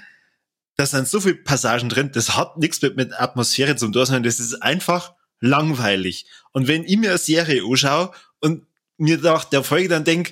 da 0.75 0.86
sind 0.86 1.08
so 1.08 1.22
viele 1.22 1.36
Passagen 1.36 1.89
drin, 1.89 2.12
das 2.13 2.36
hat 2.36 2.58
nichts 2.58 2.82
mit, 2.82 2.96
mit 2.96 3.13
Atmosphäre 3.13 3.75
zu 3.75 3.89
tun, 3.89 4.06
sondern 4.06 4.24
das 4.24 4.39
ist 4.39 4.62
einfach 4.62 5.13
langweilig. 5.39 6.25
Und 6.51 6.68
wenn 6.68 6.84
ich 6.84 6.98
mir 6.98 7.10
eine 7.10 7.18
Serie 7.18 7.63
anschaue 7.63 8.12
und 8.39 8.65
mir 8.98 9.18
nach 9.18 9.44
der 9.46 9.63
Folge 9.63 9.89
dann 9.89 10.03
denk, 10.03 10.32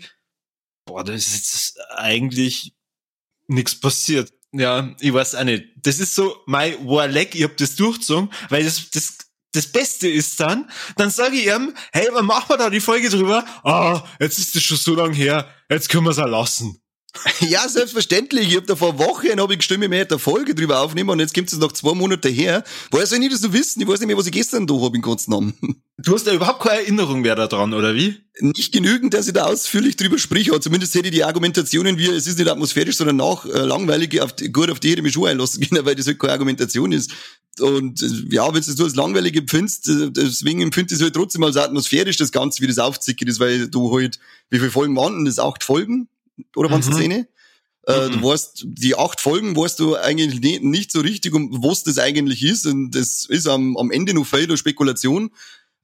boah, 0.85 1.03
das 1.03 1.27
ist 1.27 1.79
eigentlich 1.95 2.73
nichts 3.47 3.79
passiert. 3.79 4.31
Ja, 4.53 4.95
ich 4.99 5.13
weiß 5.13 5.35
auch 5.35 5.43
nicht. 5.43 5.65
Das 5.77 5.99
ist 5.99 6.15
so 6.15 6.35
mein 6.45 6.73
Warleck, 6.85 7.35
ich 7.35 7.43
hab 7.43 7.57
das 7.57 7.75
durchgezogen, 7.75 8.31
weil 8.49 8.63
das, 8.63 8.89
das, 8.89 9.17
das 9.53 9.67
Beste 9.67 10.07
ist 10.07 10.39
dann, 10.39 10.69
dann 10.97 11.09
sage 11.09 11.35
ich 11.35 11.47
ihm, 11.47 11.73
hey, 11.91 12.07
wann 12.11 12.25
machen 12.25 12.49
wir 12.49 12.57
da 12.57 12.69
die 12.69 12.79
Folge 12.79 13.09
drüber? 13.09 13.45
Ah, 13.63 14.03
jetzt 14.19 14.39
ist 14.39 14.55
das 14.55 14.63
schon 14.63 14.77
so 14.77 14.95
lang 14.95 15.13
her, 15.13 15.47
jetzt 15.69 15.89
können 15.89 16.05
wir 16.05 16.11
es 16.11 16.19
auch 16.19 16.27
lassen. 16.27 16.80
Ja, 17.41 17.67
selbstverständlich. 17.67 18.49
Ich 18.49 18.57
hab 18.57 18.67
da 18.67 18.75
vor 18.75 18.97
Wochen 18.97 19.39
hab 19.39 19.51
ich 19.51 19.57
gestimmt, 19.57 19.83
ich 19.83 19.91
hätte 19.91 20.15
eine 20.15 20.19
Folge 20.19 20.55
drüber 20.55 20.79
aufnehmen 20.79 21.09
und 21.09 21.19
jetzt 21.19 21.33
kommt 21.33 21.51
es 21.51 21.57
noch 21.57 21.71
zwei 21.73 21.93
Monate 21.93 22.29
her. 22.29 22.63
Woher 22.89 23.05
soll 23.05 23.17
ich 23.17 23.23
nicht 23.23 23.33
das 23.33 23.41
so 23.41 23.51
wissen? 23.51 23.81
Ich 23.81 23.87
weiß 23.87 23.99
nicht 23.99 24.07
mehr, 24.07 24.17
was 24.17 24.27
ich 24.27 24.31
gestern 24.31 24.65
da 24.65 24.75
hab 24.75 24.95
in 24.95 25.03
Namen. 25.27 25.53
Du 25.97 26.15
hast 26.15 26.25
ja 26.25 26.33
überhaupt 26.33 26.63
keine 26.63 26.81
Erinnerung 26.81 27.21
mehr 27.21 27.35
daran, 27.35 27.73
oder 27.73 27.93
wie? 27.93 28.17
Nicht 28.39 28.71
genügend, 28.71 29.13
dass 29.13 29.27
ich 29.27 29.33
da 29.33 29.45
ausführlich 29.45 29.97
drüber 29.97 30.17
spreche, 30.17 30.51
aber 30.51 30.61
zumindest 30.61 30.95
hätte 30.95 31.09
ich 31.09 31.13
die 31.13 31.23
Argumentationen 31.23 31.97
wie, 31.97 32.07
es 32.07 32.25
ist 32.25 32.39
nicht 32.39 32.49
atmosphärisch, 32.49 32.95
sondern 32.95 33.17
nach, 33.17 33.45
äh, 33.45 33.65
langweilig, 33.65 34.19
auf 34.19 34.33
die, 34.33 34.51
gut, 34.51 34.71
auf 34.71 34.79
die 34.79 34.89
hätte 34.89 34.99
ich 34.99 35.03
mich 35.03 35.13
schon 35.13 35.27
einlassen 35.27 35.67
können, 35.67 35.85
weil 35.85 35.95
das 35.95 36.07
halt 36.07 36.17
keine 36.17 36.33
Argumentation 36.33 36.91
ist. 36.91 37.11
Und 37.59 38.01
äh, 38.01 38.07
ja, 38.29 38.47
wenn 38.47 38.61
du 38.63 38.71
es 38.71 38.79
als 38.79 38.95
langweilig 38.95 39.35
empfindest, 39.35 39.89
äh, 39.89 40.09
deswegen 40.11 40.61
empfinde 40.61 40.93
ich 40.93 40.99
es 40.99 41.03
halt 41.03 41.13
trotzdem 41.13 41.43
als 41.43 41.57
atmosphärisch, 41.57 42.17
das 42.17 42.31
Ganze, 42.31 42.61
wie 42.63 42.67
das 42.67 42.79
aufzickert 42.79 43.27
ist, 43.27 43.39
weil 43.39 43.67
du 43.67 43.93
halt, 43.93 44.17
wie 44.49 44.57
viele 44.57 44.71
Folgen 44.71 44.95
waren 44.95 45.25
das? 45.25 45.37
Acht 45.37 45.63
Folgen? 45.63 46.07
Oder 46.55 46.69
mhm. 46.69 46.73
waren 46.73 46.81
es 46.81 46.97
zehn? 46.97 47.11
Äh, 47.11 48.07
mhm. 48.07 48.11
Du 48.11 48.23
weißt, 48.23 48.65
die 48.67 48.95
acht 48.95 49.19
Folgen 49.19 49.55
weißt 49.55 49.79
du 49.79 49.95
eigentlich 49.95 50.39
nicht, 50.41 50.63
nicht 50.63 50.91
so 50.91 50.99
richtig, 50.99 51.33
um 51.33 51.63
was 51.63 51.83
das 51.83 51.97
eigentlich 51.97 52.43
ist. 52.43 52.65
Und 52.65 52.91
das 52.91 53.25
ist 53.25 53.47
am, 53.47 53.77
am 53.77 53.91
Ende 53.91 54.13
nur 54.13 54.25
viel 54.25 54.55
Spekulation 54.55 55.31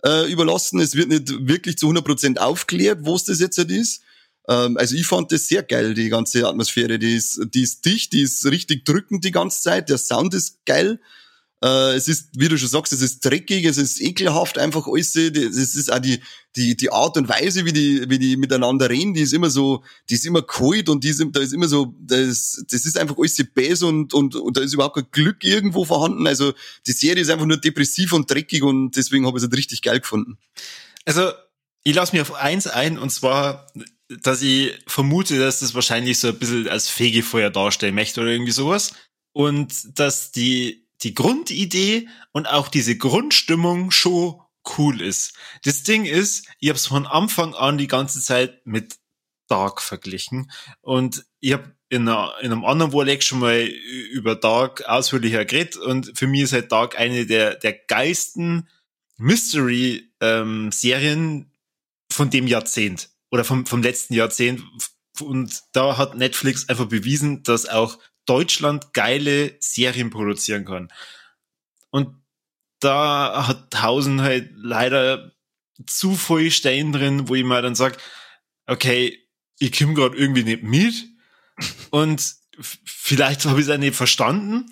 äh, 0.05 0.31
überlassen. 0.31 0.79
Es 0.79 0.95
wird 0.95 1.09
nicht 1.09 1.47
wirklich 1.47 1.77
zu 1.77 1.89
100% 1.89 2.37
aufklärt, 2.37 2.99
was 3.01 3.25
das 3.25 3.39
jetzt 3.39 3.57
halt 3.57 3.71
ist. 3.71 4.01
Ähm, 4.47 4.77
also 4.77 4.95
ich 4.95 5.07
fand 5.07 5.31
das 5.31 5.47
sehr 5.47 5.63
geil, 5.63 5.93
die 5.93 6.09
ganze 6.09 6.47
Atmosphäre. 6.47 6.99
Die 6.99 7.15
ist, 7.15 7.41
die 7.53 7.63
ist 7.63 7.85
dicht, 7.85 8.13
die 8.13 8.21
ist 8.21 8.45
richtig 8.45 8.85
drückend 8.85 9.23
die 9.23 9.31
ganze 9.31 9.61
Zeit. 9.61 9.89
Der 9.89 9.97
Sound 9.97 10.33
ist 10.33 10.65
geil. 10.65 10.99
Äh, 11.63 11.95
es 11.95 12.07
ist, 12.07 12.29
wie 12.37 12.47
du 12.47 12.57
schon 12.57 12.67
sagst, 12.67 12.93
es 12.93 13.01
ist 13.01 13.25
dreckig, 13.25 13.65
es 13.65 13.77
ist 13.77 13.99
ekelhaft, 13.99 14.59
einfach 14.59 14.87
alles. 14.87 15.15
Es 15.15 15.75
ist 15.75 15.91
auch 15.91 15.99
die, 15.99 16.21
die, 16.55 16.77
die 16.77 16.91
Art 16.91 17.17
und 17.17 17.27
Weise, 17.29 17.65
wie 17.65 17.73
die, 17.73 18.09
wie 18.09 18.19
die 18.19 18.37
miteinander 18.37 18.89
reden, 18.89 19.13
die 19.13 19.21
ist 19.21 19.33
immer 19.33 19.49
so, 19.49 19.83
die 20.09 20.15
ist 20.15 20.25
immer 20.25 20.43
kalt 20.43 20.87
und 20.89 21.03
die 21.03 21.09
ist, 21.09 21.23
da 21.31 21.39
ist 21.39 21.53
immer 21.53 21.67
so, 21.67 21.95
das, 21.99 22.63
das 22.69 22.85
ist 22.85 22.97
einfach 22.97 23.17
alles 23.17 23.43
bäs 23.53 23.81
und, 23.81 24.13
und, 24.13 24.35
und 24.35 24.57
da 24.57 24.61
ist 24.61 24.73
überhaupt 24.73 24.95
kein 24.95 25.07
Glück 25.11 25.43
irgendwo 25.43 25.85
vorhanden. 25.85 26.27
Also 26.27 26.53
die 26.85 26.91
Serie 26.91 27.21
ist 27.21 27.29
einfach 27.29 27.45
nur 27.45 27.57
depressiv 27.57 28.13
und 28.13 28.29
dreckig 28.29 28.61
und 28.61 28.95
deswegen 28.95 29.25
habe 29.25 29.37
ich 29.37 29.43
es 29.43 29.49
halt 29.49 29.57
richtig 29.57 29.81
geil 29.81 29.99
gefunden. 29.99 30.37
Also 31.05 31.31
ich 31.83 31.95
lasse 31.95 32.15
mir 32.15 32.21
auf 32.21 32.33
eins 32.33 32.67
ein 32.67 32.99
und 32.99 33.09
zwar, 33.09 33.67
dass 34.09 34.41
ich 34.43 34.77
vermute, 34.85 35.39
dass 35.39 35.61
das 35.61 35.73
wahrscheinlich 35.73 36.19
so 36.19 36.27
ein 36.27 36.37
bisschen 36.37 36.67
als 36.67 36.87
Fegefeuer 36.87 37.49
darstellen 37.49 37.95
möchte 37.95 38.21
oder 38.21 38.29
irgendwie 38.29 38.51
sowas. 38.51 38.93
Und 39.33 39.99
dass 39.99 40.31
die 40.31 40.86
die 41.03 41.13
Grundidee 41.13 42.07
und 42.31 42.47
auch 42.47 42.67
diese 42.67 42.97
Grundstimmung 42.97 43.91
schon 43.91 44.41
cool 44.77 45.01
ist. 45.01 45.33
Das 45.63 45.83
Ding 45.83 46.05
ist, 46.05 46.47
ich 46.59 46.69
habe 46.69 46.77
es 46.77 46.87
von 46.87 47.05
Anfang 47.05 47.53
an 47.53 47.77
die 47.77 47.87
ganze 47.87 48.21
Zeit 48.21 48.65
mit 48.65 48.97
Dark 49.47 49.81
verglichen 49.81 50.51
und 50.81 51.25
ich 51.39 51.53
habe 51.53 51.75
in, 51.89 52.01
in 52.01 52.09
einem 52.09 52.65
anderen 52.65 52.91
Warleck 52.91 53.23
schon 53.23 53.39
mal 53.39 53.61
über 53.61 54.35
Dark 54.35 54.83
ausführlicher 54.85 55.45
geredet 55.45 55.77
und 55.77 56.17
für 56.17 56.27
mich 56.27 56.41
ist 56.41 56.53
halt 56.53 56.71
Dark 56.71 56.99
eine 56.99 57.25
der, 57.25 57.55
der 57.55 57.73
geilsten 57.73 58.67
Mystery-Serien 59.17 61.19
ähm, 61.19 61.51
von 62.11 62.29
dem 62.29 62.47
Jahrzehnt 62.47 63.09
oder 63.31 63.43
vom, 63.43 63.65
vom 63.65 63.81
letzten 63.81 64.13
Jahrzehnt. 64.13 64.61
Und 65.19 65.63
da 65.73 65.97
hat 65.97 66.15
Netflix 66.15 66.69
einfach 66.69 66.85
bewiesen, 66.85 67.43
dass 67.43 67.67
auch 67.67 67.97
Deutschland 68.27 68.93
geile 68.93 69.55
Serien 69.59 70.09
produzieren 70.09 70.65
kann. 70.65 70.91
Und 71.89 72.15
da 72.79 73.47
hat 73.47 73.71
Tausend 73.71 74.21
halt 74.21 74.51
leider 74.55 75.31
zu 75.85 76.15
voll 76.15 76.51
Stein 76.51 76.91
drin, 76.91 77.27
wo 77.27 77.35
ich 77.35 77.43
mal 77.43 77.61
dann 77.61 77.75
sag, 77.75 77.97
okay, 78.67 79.19
ich 79.59 79.77
komme 79.77 79.93
gerade 79.93 80.17
irgendwie 80.17 80.43
nicht 80.43 80.63
mit 80.63 80.93
und 81.91 82.35
vielleicht 82.53 83.45
habe 83.45 83.59
ich 83.59 83.67
es 83.67 83.73
auch 83.73 83.77
nicht 83.77 83.95
verstanden. 83.95 84.69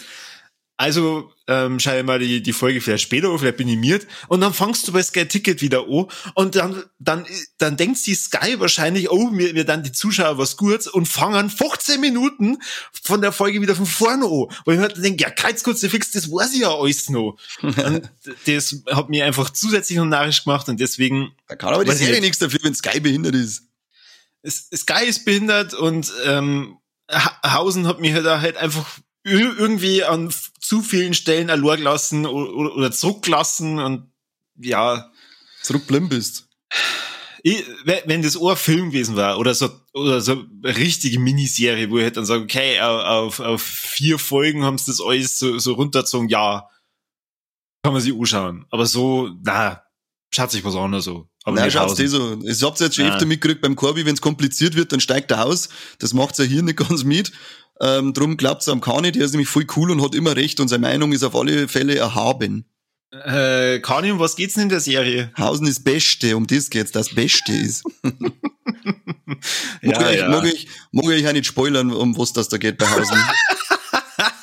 Also 0.78 1.32
ähm, 1.48 1.80
schau 1.80 1.98
ich 1.98 2.04
mal 2.04 2.20
die, 2.20 2.44
die 2.44 2.52
Folge 2.52 2.82
vielleicht 2.82 3.04
später 3.04 3.30
auf, 3.30 3.40
vielleicht 3.40 3.58
bin 3.58 3.70
ich 3.70 3.78
miert. 3.78 4.06
Und 4.28 4.42
dann 4.42 4.54
fangst 4.54 4.86
du 4.88 4.92
bei 4.92 5.02
Sky 5.02 5.26
Ticket 5.26 5.62
wieder 5.62 5.88
an 5.88 6.08
und 6.34 6.56
dann, 6.56 6.84
dann, 7.00 7.26
dann 7.58 7.78
denkt 7.78 8.06
die 8.06 8.16
Sky 8.16 8.60
wahrscheinlich, 8.60 9.10
oh, 9.10 9.30
mir, 9.30 9.54
mir 9.54 9.64
dann 9.64 9.84
die 9.84 9.94
Zuschauer 9.94 10.38
was 10.38 10.58
Gutes 10.58 10.88
und 10.88 11.08
fangen 11.08 11.50
15 11.50 12.02
Minuten 12.02 12.58
von 12.92 13.22
der 13.22 13.32
Folge 13.32 13.62
wieder 13.62 13.76
von 13.76 13.86
vorne 13.86 14.26
an. 14.26 14.48
Wo 14.66 14.72
ich 14.72 14.80
halt 14.80 15.02
denke, 15.02 15.24
ja, 15.24 15.30
ganz 15.30 15.64
kurz, 15.64 15.86
fix, 15.86 16.12
das 16.12 16.30
weiß 16.30 16.54
ich 16.54 16.62
ja 16.62 16.76
alles 16.76 17.10
noch. 17.10 17.38
und 17.62 18.12
das 18.46 18.84
hat 18.92 19.10
mir 19.10 19.26
einfach 19.26 19.52
zusätzlich 19.52 19.98
noch 19.98 20.06
narrisch 20.06 20.44
gemacht 20.44 20.68
und 20.68 20.80
deswegen. 20.80 21.32
Da 21.48 21.56
kann 21.56 21.74
aber 21.74 21.86
die 21.86 21.92
Serie 21.92 22.20
nichts 22.20 22.40
dafür, 22.40 22.60
wenn 22.64 22.76
Sky 22.76 23.00
behindert 23.00 23.36
ist. 23.36 23.64
Sky 24.46 25.06
ist 25.06 25.26
behindert 25.26 25.74
und 25.74 26.12
ähm, 26.26 26.78
Hausen 27.46 27.88
hat 27.88 28.00
mir 28.00 28.22
da 28.22 28.42
halt 28.42 28.58
einfach 28.58 28.86
irgendwie 29.26 30.04
an 30.04 30.34
zu 30.60 30.82
vielen 30.82 31.14
Stellen 31.14 31.50
allein 31.50 31.78
gelassen 31.78 32.26
oder, 32.26 32.76
oder 32.76 32.92
zurückgelassen 32.92 33.80
und 33.80 34.12
ja. 34.58 35.12
Zurückblind 35.64 36.10
bist. 36.10 36.48
Ich, 37.44 37.64
wenn 37.84 38.22
das 38.22 38.38
Ohr 38.38 38.56
Film 38.56 38.92
gewesen 38.92 39.16
war 39.16 39.38
oder 39.38 39.54
so 39.54 39.70
oder 39.94 40.20
so 40.22 40.44
eine 40.64 40.78
richtige 40.78 41.20
Miniserie, 41.20 41.90
wo 41.90 41.98
ich 41.98 42.04
halt 42.04 42.18
dann 42.18 42.26
sage, 42.26 42.44
okay, 42.44 42.80
auf, 42.82 43.40
auf 43.40 43.62
vier 43.62 44.18
Folgen 44.18 44.64
haben 44.64 44.78
sie 44.78 44.92
das 44.92 45.02
alles 45.02 45.40
so, 45.40 45.58
so 45.60 45.74
runtergezogen, 45.74 46.28
ja, 46.30 46.68
kann 47.84 47.94
man 47.94 48.02
sich 48.02 48.14
anschauen. 48.14 48.66
Aber 48.72 48.86
so, 48.88 49.30
na, 49.44 49.84
schaut 50.32 50.52
sich 50.52 50.64
was 50.64 50.76
anderes 50.76 51.06
so. 51.06 51.30
Aber 51.44 51.58
Nein, 51.58 51.70
schaut's 51.70 52.00
eh 52.00 52.08
so. 52.08 52.40
Ich 52.44 52.64
hab's 52.64 52.80
jetzt 52.80 52.96
schon 52.96 53.06
öfter 53.06 53.28
mitgekriegt 53.28 53.62
beim 53.62 53.76
Corby, 53.76 54.06
wenn 54.06 54.16
es 54.16 54.22
kompliziert 54.22 54.76
wird, 54.76 54.92
dann 54.92 55.00
steigt 55.00 55.30
er 55.30 55.46
aus. 55.46 55.70
Das 56.00 56.14
macht's 56.14 56.40
ja 56.40 56.46
hier 56.46 56.64
nicht 56.64 56.78
ganz 56.90 57.04
mit. 57.04 57.32
Ähm, 57.82 58.14
drum 58.14 58.38
glaubt's 58.38 58.70
am 58.70 58.82
Kani, 58.82 59.12
der 59.12 59.26
ist 59.26 59.32
nämlich 59.32 59.50
voll 59.50 59.68
cool 59.76 59.92
und 59.92 60.02
hat 60.02 60.16
immer 60.16 60.36
recht 60.36 60.60
und 60.60 60.70
seine 60.70 60.88
Meinung 60.88 61.12
ist 61.12 61.24
auf 61.24 61.36
alle 61.36 61.68
Fälle 61.68 61.96
erhaben. 61.96 62.66
Äh, 63.12 63.80
Kani, 63.80 64.12
um 64.12 64.20
was 64.20 64.36
geht's 64.36 64.56
denn 64.56 64.64
in 64.64 64.70
der 64.70 64.80
Serie? 64.80 65.32
Hausen 65.38 65.68
ist 65.68 65.84
Beste, 65.84 66.36
um 66.36 66.48
das 66.48 66.70
geht's, 66.70 66.92
das 66.92 67.14
Beste 67.14 67.54
ist. 67.54 67.84
ja, 69.82 70.00
mag, 70.00 70.12
ich, 70.12 70.20
ja. 70.20 70.30
mag, 70.30 70.46
ich, 70.46 70.68
mag 70.92 71.10
ich 71.10 71.28
auch 71.28 71.34
nicht 71.34 71.46
spoilern, 71.46 71.92
um 71.92 72.18
was 72.18 72.34
das 72.34 72.50
da 72.50 72.58
geht 72.58 72.78
bei 72.78 72.88
Hausen. 72.90 73.18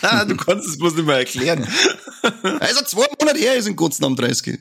du 0.29 0.37
kannst 0.37 0.69
es 0.69 0.79
bloß 0.79 0.95
nicht 0.95 1.07
mehr 1.07 1.19
erklären. 1.19 1.67
also 2.61 2.85
zwei 2.85 3.07
Monate 3.21 3.39
her 3.39 3.55
ist 3.55 3.67
in 3.67 3.77
kurzen 3.77 4.05
am 4.05 4.17
30. 4.17 4.61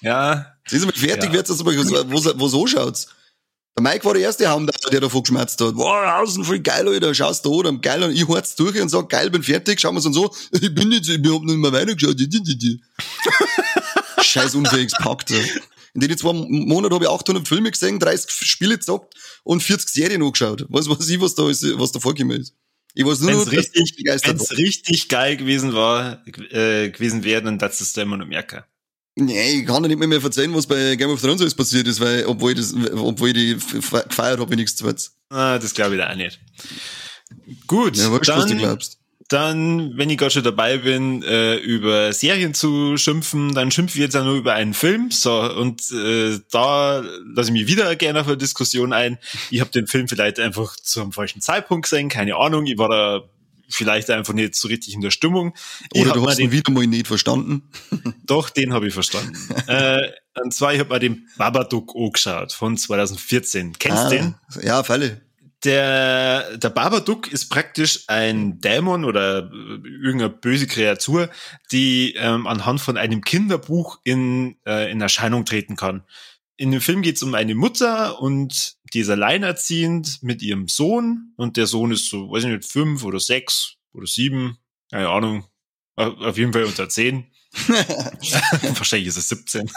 ja. 0.00 0.46
Sie 0.66 0.76
ist 0.76 0.98
fertig, 0.98 1.30
ja. 1.30 1.32
wird's 1.34 1.64
wo 1.64 2.48
so 2.48 2.66
schaut's. 2.66 3.08
Der 3.76 3.82
Mike 3.82 4.04
war 4.04 4.14
der 4.14 4.22
erste 4.22 4.48
Haum, 4.48 4.70
der 4.92 5.00
davon 5.00 5.22
geschmerzt 5.22 5.60
hat. 5.60 5.74
Wow, 5.74 6.22
außen 6.22 6.44
voll 6.44 6.60
geil, 6.60 6.86
Alter, 6.86 7.12
schaust 7.12 7.44
du 7.44 7.60
an, 7.62 7.80
geil, 7.80 8.04
und 8.04 8.12
ich 8.12 8.26
horz 8.26 8.54
durch 8.54 8.80
und 8.80 8.88
sag, 8.88 9.08
geil, 9.08 9.30
bin 9.30 9.42
fertig, 9.42 9.80
schauen 9.80 9.96
wir's 9.96 10.06
und 10.06 10.12
so, 10.12 10.32
ich 10.52 10.72
bin 10.72 10.90
nicht, 10.90 11.08
ich 11.08 11.16
hab 11.16 11.42
nicht 11.42 11.56
mehr 11.56 11.72
weitergeschaut. 11.72 12.16
Scheiß 14.22 14.54
unfähiges 14.54 14.92
Pakt, 14.92 15.32
In 15.32 16.00
den 16.00 16.16
zwei 16.16 16.32
Monaten 16.32 16.94
habe 16.94 17.04
ich 17.04 17.10
800 17.10 17.48
Filme 17.48 17.72
gesehen, 17.72 17.98
30 17.98 18.30
Spiele 18.30 18.78
gezockt 18.78 19.12
und 19.42 19.60
40 19.60 19.88
Serien 19.88 20.22
angeschaut. 20.22 20.66
Was 20.68 20.88
weiß 20.88 21.08
ich, 21.08 21.20
was 21.20 21.34
da, 21.34 21.50
ist, 21.50 21.66
was 21.78 21.90
da 21.90 21.98
vorgekommen 21.98 22.40
ist. 22.40 22.54
Ich 22.94 23.04
weiß 23.04 23.20
nur, 23.20 23.32
wenn's 23.32 23.50
richtig, 23.50 24.04
wenn's 24.04 24.52
richtig 24.52 25.08
geil 25.08 25.36
gewesen 25.36 25.74
war, 25.74 26.24
äh, 26.26 26.90
gewesen 26.90 27.24
wäre, 27.24 27.42
dann 27.42 27.58
das 27.58 27.80
ist 27.80 27.96
da 27.96 28.02
immer 28.02 28.16
noch 28.16 28.26
merken. 28.26 28.62
Nee, 29.16 29.60
ich 29.60 29.66
kann 29.66 29.82
dir 29.82 29.88
nicht 29.88 29.98
mehr, 29.98 30.08
mehr 30.08 30.22
erzählen, 30.22 30.52
was 30.54 30.66
bei 30.66 30.96
Game 30.96 31.10
of 31.10 31.20
Thrones 31.20 31.40
alles 31.40 31.54
passiert 31.54 31.86
ist, 31.86 32.00
weil, 32.00 32.24
obwohl 32.26 32.52
ich 32.52 32.58
das, 32.58 32.74
obwohl 32.94 33.28
ich 33.28 33.34
die 33.34 33.54
gefeiert 33.54 34.40
habe, 34.40 34.56
nichts 34.56 34.74
zu 34.74 34.92
Ah, 35.30 35.58
das 35.58 35.72
glaube 35.72 35.94
ich 35.94 36.00
da 36.00 36.10
auch 36.10 36.16
nicht. 36.16 36.40
Gut, 37.66 37.96
ja, 37.96 38.10
weißt, 38.10 38.28
dann, 38.28 38.38
was 38.38 38.46
du 38.46 38.56
glaubst. 38.56 38.98
dann, 39.28 39.96
wenn 39.96 40.10
ich 40.10 40.18
gerade 40.18 40.32
schon 40.32 40.42
dabei 40.42 40.78
bin, 40.78 41.22
äh, 41.22 41.56
über 41.56 42.12
Serien 42.12 42.54
zu 42.54 42.96
schimpfen, 42.96 43.54
dann 43.54 43.70
schimpfe 43.70 43.98
ich 43.98 44.02
jetzt 44.02 44.16
auch 44.16 44.24
nur 44.24 44.34
über 44.34 44.54
einen 44.54 44.74
Film. 44.74 45.10
So, 45.12 45.32
und 45.54 45.80
äh, 45.92 46.40
da 46.50 47.04
lasse 47.34 47.50
ich 47.50 47.52
mich 47.52 47.66
wieder 47.68 47.94
gerne 47.96 48.20
auf 48.20 48.26
eine 48.26 48.36
Diskussion 48.36 48.92
ein. 48.92 49.18
Ich 49.50 49.60
habe 49.60 49.70
den 49.70 49.86
Film 49.86 50.08
vielleicht 50.08 50.40
einfach 50.40 50.74
zu 50.76 51.00
einem 51.00 51.12
falschen 51.12 51.40
Zeitpunkt 51.40 51.84
gesehen, 51.88 52.08
keine 52.08 52.36
Ahnung. 52.36 52.66
Ich 52.66 52.78
war 52.78 52.88
da 52.88 53.22
vielleicht 53.68 54.10
einfach 54.10 54.34
nicht 54.34 54.54
so 54.54 54.68
richtig 54.68 54.94
in 54.94 55.00
der 55.00 55.10
Stimmung. 55.10 55.54
Oder 55.94 56.12
du 56.12 56.26
hast 56.26 56.38
ihn 56.38 56.52
wieder 56.52 56.72
mal 56.72 56.86
nicht 56.86 57.06
verstanden. 57.06 57.70
Doch, 58.24 58.50
den 58.50 58.72
habe 58.72 58.88
ich 58.88 58.94
verstanden. 58.94 59.36
äh, 59.66 60.10
und 60.42 60.52
zwar, 60.52 60.74
ich 60.74 60.80
habe 60.80 60.90
mal 60.90 60.98
den 60.98 61.28
Babadook 61.36 61.94
angeschaut 61.96 62.52
von 62.52 62.76
2014. 62.76 63.74
Kennst 63.78 64.02
du 64.02 64.06
ah, 64.06 64.10
den? 64.10 64.34
Ja, 64.62 64.82
Falle. 64.82 65.20
Der, 65.64 66.58
der 66.58 66.68
Babadook 66.68 67.32
ist 67.32 67.48
praktisch 67.48 68.04
ein 68.08 68.60
Dämon 68.60 69.04
oder 69.04 69.50
irgendeine 69.50 70.28
böse 70.28 70.66
Kreatur, 70.66 71.30
die 71.72 72.14
ähm, 72.16 72.46
anhand 72.46 72.82
von 72.82 72.98
einem 72.98 73.22
Kinderbuch 73.22 73.98
in, 74.04 74.56
äh, 74.66 74.90
in 74.90 75.00
Erscheinung 75.00 75.46
treten 75.46 75.76
kann. 75.76 76.04
In 76.56 76.70
dem 76.70 76.82
Film 76.82 77.00
geht 77.00 77.16
es 77.16 77.22
um 77.22 77.34
eine 77.34 77.54
Mutter 77.54 78.20
und 78.20 78.73
die 78.94 79.00
ist 79.00 79.10
alleinerziehend 79.10 80.22
mit 80.22 80.40
ihrem 80.40 80.68
Sohn 80.68 81.34
und 81.36 81.56
der 81.56 81.66
Sohn 81.66 81.90
ist 81.90 82.08
so, 82.08 82.30
weiß 82.30 82.44
ich 82.44 82.50
nicht, 82.50 82.64
fünf 82.64 83.04
oder 83.04 83.20
sechs 83.20 83.74
oder 83.92 84.06
sieben, 84.06 84.58
keine 84.90 85.08
Ahnung, 85.08 85.44
auf 85.96 86.38
jeden 86.38 86.52
Fall 86.52 86.64
unter 86.64 86.88
zehn. 86.88 87.26
Wahrscheinlich 87.68 89.08
ist 89.08 89.16
es 89.16 89.28
17. 89.28 89.70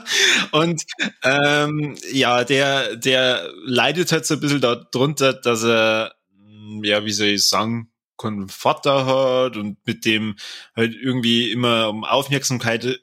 und 0.52 0.82
ähm, 1.22 1.96
ja, 2.12 2.44
der, 2.44 2.96
der 2.96 3.50
leidet 3.64 4.12
halt 4.12 4.26
so 4.26 4.34
ein 4.34 4.40
bisschen 4.40 4.60
darunter, 4.60 5.32
dass 5.32 5.62
er, 5.64 6.14
ja, 6.82 7.04
wie 7.04 7.12
soll 7.12 7.28
ich 7.28 7.48
sagen, 7.48 7.90
keinen 8.18 8.48
Vater 8.48 9.06
hat 9.06 9.56
und 9.56 9.78
mit 9.86 10.04
dem 10.04 10.36
halt 10.76 10.94
irgendwie 10.94 11.50
immer 11.50 11.88
um 11.88 12.04
Aufmerksamkeit 12.04 13.00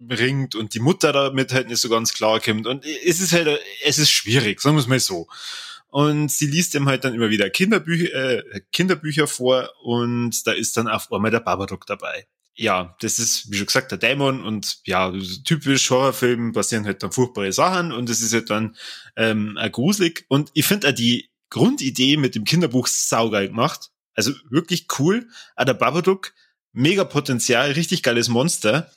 ringt 0.00 0.54
und 0.54 0.74
die 0.74 0.80
Mutter 0.80 1.12
damit 1.12 1.52
halt 1.52 1.68
nicht 1.68 1.80
so 1.80 1.88
ganz 1.88 2.12
klar 2.12 2.40
kommt. 2.40 2.66
Und 2.66 2.84
es 2.84 3.20
ist 3.20 3.32
halt, 3.32 3.60
es 3.84 3.98
ist 3.98 4.10
schwierig, 4.10 4.60
sagen 4.60 4.76
wir 4.76 4.80
es 4.80 4.86
mal 4.86 5.00
so. 5.00 5.28
Und 5.88 6.30
sie 6.30 6.46
liest 6.46 6.74
ihm 6.74 6.88
halt 6.88 7.04
dann 7.04 7.14
immer 7.14 7.30
wieder 7.30 7.48
Kinderbücher, 7.48 8.12
äh, 8.14 8.60
Kinderbücher 8.72 9.26
vor 9.26 9.70
und 9.82 10.46
da 10.46 10.52
ist 10.52 10.76
dann 10.76 10.88
auf 10.88 11.10
einmal 11.12 11.30
der 11.30 11.40
Babadook 11.40 11.86
dabei. 11.86 12.26
Ja, 12.54 12.96
das 13.00 13.18
ist, 13.18 13.50
wie 13.50 13.56
schon 13.56 13.66
gesagt, 13.66 13.92
der 13.92 13.98
Dämon 13.98 14.42
und 14.42 14.78
ja, 14.86 15.12
typisch 15.44 15.90
Horrorfilm 15.90 16.52
passieren 16.52 16.86
halt 16.86 17.02
dann 17.02 17.12
furchtbare 17.12 17.52
Sachen 17.52 17.92
und 17.92 18.08
es 18.08 18.20
ist 18.20 18.32
halt 18.32 18.50
dann 18.50 18.76
ähm, 19.14 19.58
gruselig. 19.72 20.24
Und 20.28 20.50
ich 20.54 20.66
finde 20.66 20.88
auch 20.88 20.92
die 20.92 21.30
Grundidee 21.50 22.16
mit 22.16 22.34
dem 22.34 22.44
Kinderbuch 22.44 22.86
saugeil 22.86 23.48
gemacht. 23.48 23.90
Also 24.14 24.32
wirklich 24.48 24.86
cool. 24.98 25.28
Aber 25.54 25.66
der 25.66 25.74
Babadook, 25.74 26.32
mega 26.72 27.04
Potenzial, 27.04 27.72
richtig 27.72 28.02
geiles 28.02 28.28
Monster. 28.28 28.90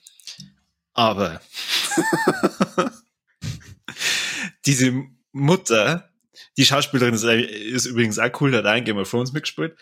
Aber 1.00 1.40
diese 4.66 5.06
Mutter, 5.32 6.10
die 6.58 6.66
Schauspielerin 6.66 7.14
ist, 7.14 7.24
ist 7.24 7.86
übrigens 7.86 8.20
auch 8.20 8.42
cool, 8.42 8.54
hat 8.54 8.66
auch 8.66 8.76
in 8.76 8.84
Game 8.84 8.98
of 8.98 9.10
Thrones 9.10 9.32
mitgespielt. 9.32 9.78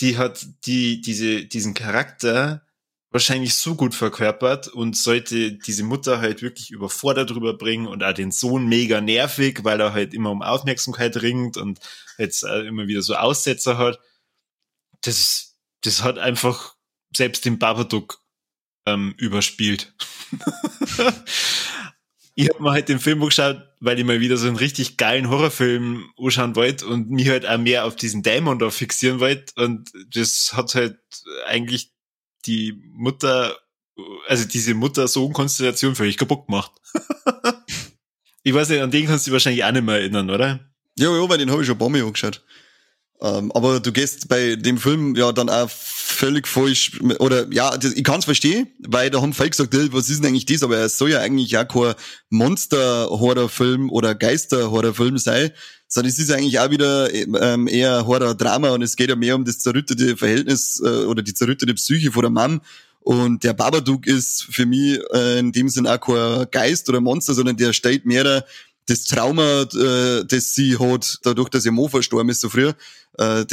Die 0.00 0.16
hat 0.16 0.46
die, 0.64 1.02
diese, 1.02 1.44
diesen 1.44 1.74
Charakter 1.74 2.66
wahrscheinlich 3.10 3.54
so 3.54 3.74
gut 3.74 3.94
verkörpert 3.94 4.68
und 4.68 4.96
sollte 4.96 5.52
diese 5.52 5.84
Mutter 5.84 6.22
halt 6.22 6.40
wirklich 6.40 6.70
überfordert 6.70 7.28
drüber 7.28 7.52
bringen 7.58 7.86
und 7.86 8.02
auch 8.02 8.14
den 8.14 8.30
Sohn 8.30 8.66
mega 8.66 9.02
nervig, 9.02 9.64
weil 9.64 9.78
er 9.78 9.92
halt 9.92 10.14
immer 10.14 10.30
um 10.30 10.40
Aufmerksamkeit 10.40 11.20
ringt 11.20 11.58
und 11.58 11.80
jetzt 12.16 12.44
immer 12.44 12.86
wieder 12.86 13.02
so 13.02 13.14
Aussetzer 13.14 13.76
hat. 13.76 14.00
Das, 15.02 15.58
das 15.82 16.02
hat 16.02 16.16
einfach 16.16 16.76
selbst 17.14 17.44
den 17.44 17.58
Babadook 17.58 18.21
ähm, 18.86 19.14
überspielt. 19.18 19.92
ich 22.34 22.48
habe 22.48 22.62
mir 22.62 22.70
halt 22.70 22.88
den 22.88 22.98
Film 22.98 23.20
geschaut, 23.20 23.62
weil 23.80 23.98
ich 23.98 24.04
mal 24.04 24.20
wieder 24.20 24.36
so 24.36 24.46
einen 24.46 24.56
richtig 24.56 24.96
geilen 24.96 25.28
Horrorfilm 25.28 26.10
anschauen 26.18 26.56
wollte 26.56 26.86
und 26.86 27.10
mich 27.10 27.28
halt 27.28 27.46
auch 27.46 27.58
mehr 27.58 27.84
auf 27.84 27.96
diesen 27.96 28.22
Dämon 28.22 28.58
da 28.58 28.70
fixieren 28.70 29.20
wollte. 29.20 29.52
Und 29.62 29.92
das 30.14 30.52
hat 30.54 30.74
halt 30.74 30.98
eigentlich 31.46 31.92
die 32.46 32.72
Mutter, 32.92 33.56
also 34.26 34.46
diese 34.46 34.74
Mutter-Sohn-Konstellation 34.74 35.94
völlig 35.94 36.16
kaputt 36.16 36.46
gemacht. 36.46 36.72
ich 38.42 38.54
weiß 38.54 38.70
nicht, 38.70 38.80
an 38.80 38.90
den 38.90 39.06
kannst 39.06 39.26
du 39.26 39.30
dich 39.30 39.34
wahrscheinlich 39.34 39.64
auch 39.64 39.72
nicht 39.72 39.84
mehr 39.84 39.96
erinnern, 39.96 40.30
oder? 40.30 40.72
Ja, 40.98 41.14
ja, 41.14 41.28
weil 41.28 41.38
den 41.38 41.50
habe 41.50 41.62
ich 41.62 41.66
schon 41.66 41.76
ein 41.76 41.78
paar 41.78 41.88
Mal 41.88 42.02
angeschaut. 42.02 42.44
Ähm, 43.22 43.52
aber 43.52 43.78
du 43.78 43.92
gehst 43.92 44.26
bei 44.28 44.56
dem 44.56 44.78
Film 44.78 45.14
ja 45.14 45.30
dann 45.30 45.48
auch 45.48 45.70
völlig 45.70 46.48
falsch, 46.48 47.00
oder 47.20 47.46
ja, 47.52 47.76
das, 47.76 47.92
ich 47.92 48.02
kann's 48.02 48.24
verstehen, 48.24 48.66
weil 48.80 49.10
da 49.10 49.22
haben 49.22 49.32
viele 49.32 49.50
gesagt, 49.50 49.72
was 49.92 50.10
ist 50.10 50.22
denn 50.22 50.30
eigentlich 50.30 50.46
das? 50.46 50.64
Aber 50.64 50.76
es 50.78 50.98
soll 50.98 51.10
ja 51.10 51.20
eigentlich 51.20 51.56
auch 51.56 51.68
kein 51.68 51.94
Monster-Horror-Film 52.30 53.90
oder 53.90 54.16
Geister-Horror-Film 54.16 55.18
sein, 55.18 55.52
sondern 55.86 56.10
es 56.10 56.18
ist 56.18 56.32
eigentlich 56.32 56.58
auch 56.58 56.70
wieder 56.70 57.14
ähm, 57.14 57.68
eher 57.68 58.06
Horror-Drama 58.08 58.70
und 58.70 58.82
es 58.82 58.96
geht 58.96 59.08
ja 59.08 59.16
mehr 59.16 59.36
um 59.36 59.44
das 59.44 59.60
zerrüttete 59.60 60.16
Verhältnis 60.16 60.82
äh, 60.84 61.04
oder 61.04 61.22
die 61.22 61.34
zerrüttete 61.34 61.74
Psyche 61.74 62.10
von 62.10 62.22
der 62.22 62.30
Mann. 62.30 62.60
Und 62.98 63.44
der 63.44 63.52
Babadook 63.52 64.06
ist 64.06 64.46
für 64.50 64.66
mich 64.66 64.98
äh, 65.12 65.38
in 65.38 65.52
dem 65.52 65.68
Sinn 65.68 65.86
auch 65.86 66.00
kein 66.00 66.46
Geist 66.50 66.88
oder 66.88 67.00
Monster, 67.00 67.34
sondern 67.34 67.56
der 67.56 67.72
stellt 67.72 68.04
mehr 68.04 68.44
das 68.86 69.04
Trauma, 69.04 69.62
äh, 69.62 70.24
das 70.24 70.54
sie 70.54 70.78
hat, 70.78 71.18
dadurch, 71.22 71.48
dass 71.48 71.64
ihr 71.64 71.72
Mo 71.72 71.88
verstorben 71.88 72.30
ist 72.30 72.40
so 72.40 72.48
früher, 72.48 72.74
äh, 73.18 73.44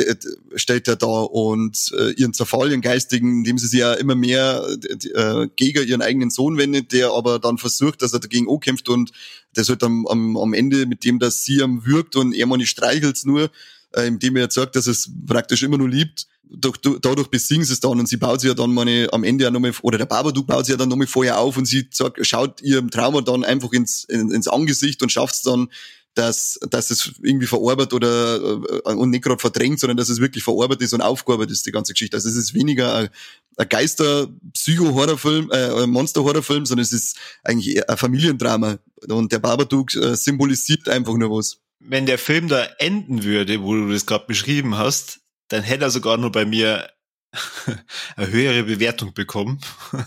stellt 0.56 0.88
er 0.88 0.96
da 0.96 1.06
und 1.06 1.92
äh, 1.98 2.12
ihren 2.14 2.34
Zerfall, 2.34 2.70
ihren 2.70 2.82
geistigen, 2.82 3.40
indem 3.40 3.58
sie 3.58 3.68
sich 3.68 3.80
ja 3.80 3.94
immer 3.94 4.16
mehr 4.16 4.66
äh, 5.14 5.48
gegen 5.56 5.88
ihren 5.88 6.02
eigenen 6.02 6.30
Sohn 6.30 6.58
wendet, 6.58 6.94
der 6.94 7.12
aber 7.12 7.40
dann 7.40 7.58
versucht, 7.58 8.02
dass 8.02 8.14
er 8.14 8.20
dagegen 8.20 8.48
kämpft 8.60 8.90
und 8.90 9.12
das 9.54 9.70
halt 9.70 9.84
am, 9.84 10.08
am, 10.08 10.38
am 10.38 10.54
Ende 10.54 10.86
mit 10.86 11.04
dem, 11.04 11.20
dass 11.20 11.44
sie 11.44 11.62
am 11.62 11.86
wirkt 11.86 12.16
und 12.16 12.34
er 12.34 12.48
nicht 12.58 12.70
streichelt 12.70 13.20
nur, 13.26 13.52
indem 13.96 14.36
er 14.36 14.50
sagt, 14.52 14.76
dass 14.76 14.88
es 14.88 15.12
praktisch 15.26 15.64
immer 15.64 15.78
nur 15.78 15.90
liebt, 15.90 16.28
durch, 16.50 16.78
dadurch 16.82 17.28
besiegen 17.28 17.64
sie 17.64 17.74
es 17.74 17.80
dann 17.80 18.00
und 18.00 18.08
sie 18.08 18.18
baut 18.18 18.42
sie 18.42 18.48
ja 18.48 18.54
dann 18.54 18.74
meine, 18.74 19.08
am 19.12 19.24
Ende 19.24 19.44
ja 19.44 19.52
nochmal, 19.52 19.74
oder 19.84 19.98
der 19.98 20.06
Babadook 20.06 20.48
baut 20.48 20.66
sie 20.66 20.72
ja 20.72 20.78
dann 20.78 20.90
nochmal 20.90 21.08
vorher 21.08 21.40
auf 21.40 21.58
und 21.58 21.66
sie 21.66 21.88
sagt, 21.92 22.26
schaut 22.26 22.62
ihrem 22.62 22.90
Trauma 22.90 23.22
dann 23.22 23.44
einfach 23.44 23.72
ins, 23.72 24.04
in, 24.06 24.32
ins 24.32 24.48
Angesicht 24.48 25.02
und 25.04 25.12
schafft 25.12 25.36
es 25.36 25.42
dann, 25.44 25.70
dass, 26.16 26.60
dass 26.70 26.90
es 26.90 27.14
irgendwie 27.22 27.46
verarbeitet 27.46 27.94
oder 27.94 28.38
äh, 28.38 28.94
und 28.94 29.12
nicht 29.12 29.24
gerade 29.24 29.40
verdrängt, 29.40 29.80
sondern 29.80 29.98
dass 29.98 30.10
es 30.10 30.20
wirklich 30.20 30.44
verarbeitet 30.44 30.82
ist 30.82 30.94
und 30.94 31.02
aufgearbeitet 31.02 31.52
ist, 31.52 31.66
die 31.66 31.72
ganze 31.72 31.94
Geschichte. 31.94 32.18
Also 32.18 32.30
es 32.30 32.36
ist 32.36 32.54
weniger 32.54 32.96
ein, 32.96 33.10
ein 33.58 33.70
Geister-Psycho-Horrorfilm, 33.70 35.52
äh, 35.52 35.86
Monster-Horrorfilm, 35.86 36.66
sondern 36.66 36.84
es 36.84 36.94
ist 36.94 37.16
eigentlich 37.44 37.88
ein 37.88 37.98
Familiendrama. 37.98 38.80
Und 39.08 39.32
der 39.32 39.40
Babadook 39.40 39.96
äh, 39.96 40.16
symbolisiert 40.16 40.90
einfach 40.90 41.14
nur 41.16 41.30
was. 41.30 41.60
Wenn 41.80 42.06
der 42.06 42.18
Film 42.18 42.48
da 42.48 42.64
enden 42.78 43.24
würde, 43.24 43.62
wo 43.62 43.74
du 43.74 43.92
das 43.92 44.06
gerade 44.06 44.26
beschrieben 44.28 44.78
hast, 44.78 45.22
dann 45.48 45.64
hätte 45.64 45.86
er 45.86 45.90
sogar 45.90 46.18
nur 46.18 46.32
bei 46.32 46.46
mir 46.46 46.90
eine 48.16 48.32
höhere 48.32 48.64
Bewertung 48.64 49.14
bekommen. 49.14 49.62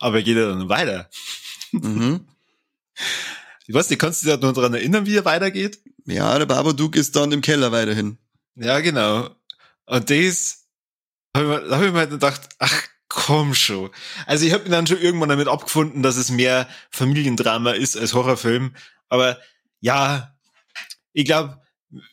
Aber 0.00 0.22
geht 0.22 0.36
er 0.36 0.48
dann 0.48 0.68
weiter. 0.68 1.08
Mhm. 1.72 2.26
Ich 3.66 3.74
weiß 3.76 3.88
nicht, 3.88 4.00
kannst 4.00 4.24
du 4.24 4.26
dich 4.26 4.40
noch 4.40 4.52
daran 4.52 4.74
erinnern, 4.74 5.06
wie 5.06 5.16
er 5.16 5.24
weitergeht? 5.24 5.78
Ja, 6.04 6.36
der 6.36 6.46
Babadook 6.46 6.96
ist 6.96 7.14
dann 7.14 7.30
im 7.30 7.40
Keller 7.40 7.70
weiterhin. 7.70 8.18
Ja, 8.56 8.80
genau. 8.80 9.30
Und 9.86 10.10
das, 10.10 10.66
da 11.32 11.40
habe 11.40 11.62
ich, 11.64 11.70
hab 11.72 11.82
ich 11.84 11.92
mir 11.92 11.98
halt 11.98 12.10
gedacht, 12.10 12.48
ach 12.58 12.82
komm 13.06 13.54
schon. 13.54 13.90
Also 14.26 14.44
ich 14.44 14.52
habe 14.52 14.64
mir 14.64 14.70
dann 14.70 14.86
schon 14.88 15.00
irgendwann 15.00 15.28
damit 15.28 15.46
abgefunden, 15.46 16.02
dass 16.02 16.16
es 16.16 16.30
mehr 16.30 16.68
Familiendrama 16.90 17.70
ist 17.70 17.96
als 17.96 18.14
Horrorfilm. 18.14 18.74
Aber 19.08 19.38
ja, 19.80 20.29
ich 21.12 21.24
glaube, 21.24 21.60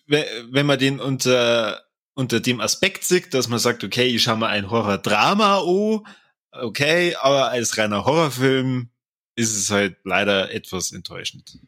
wenn 0.07 0.65
man 0.65 0.79
den 0.79 0.99
unter, 0.99 1.81
unter 2.13 2.39
dem 2.39 2.59
Aspekt 2.61 3.03
sieht, 3.03 3.33
dass 3.33 3.47
man 3.47 3.59
sagt, 3.59 3.83
okay, 3.83 4.07
ich 4.07 4.23
schaue 4.23 4.37
mal 4.37 4.49
ein 4.49 4.69
Horror-Drama 4.69 5.59
oh, 5.61 6.03
okay, 6.51 7.15
aber 7.21 7.49
als 7.49 7.77
reiner 7.77 8.05
Horrorfilm 8.05 8.89
ist 9.35 9.55
es 9.55 9.69
halt 9.69 9.97
leider 10.03 10.51
etwas 10.51 10.91
enttäuschend. 10.91 11.59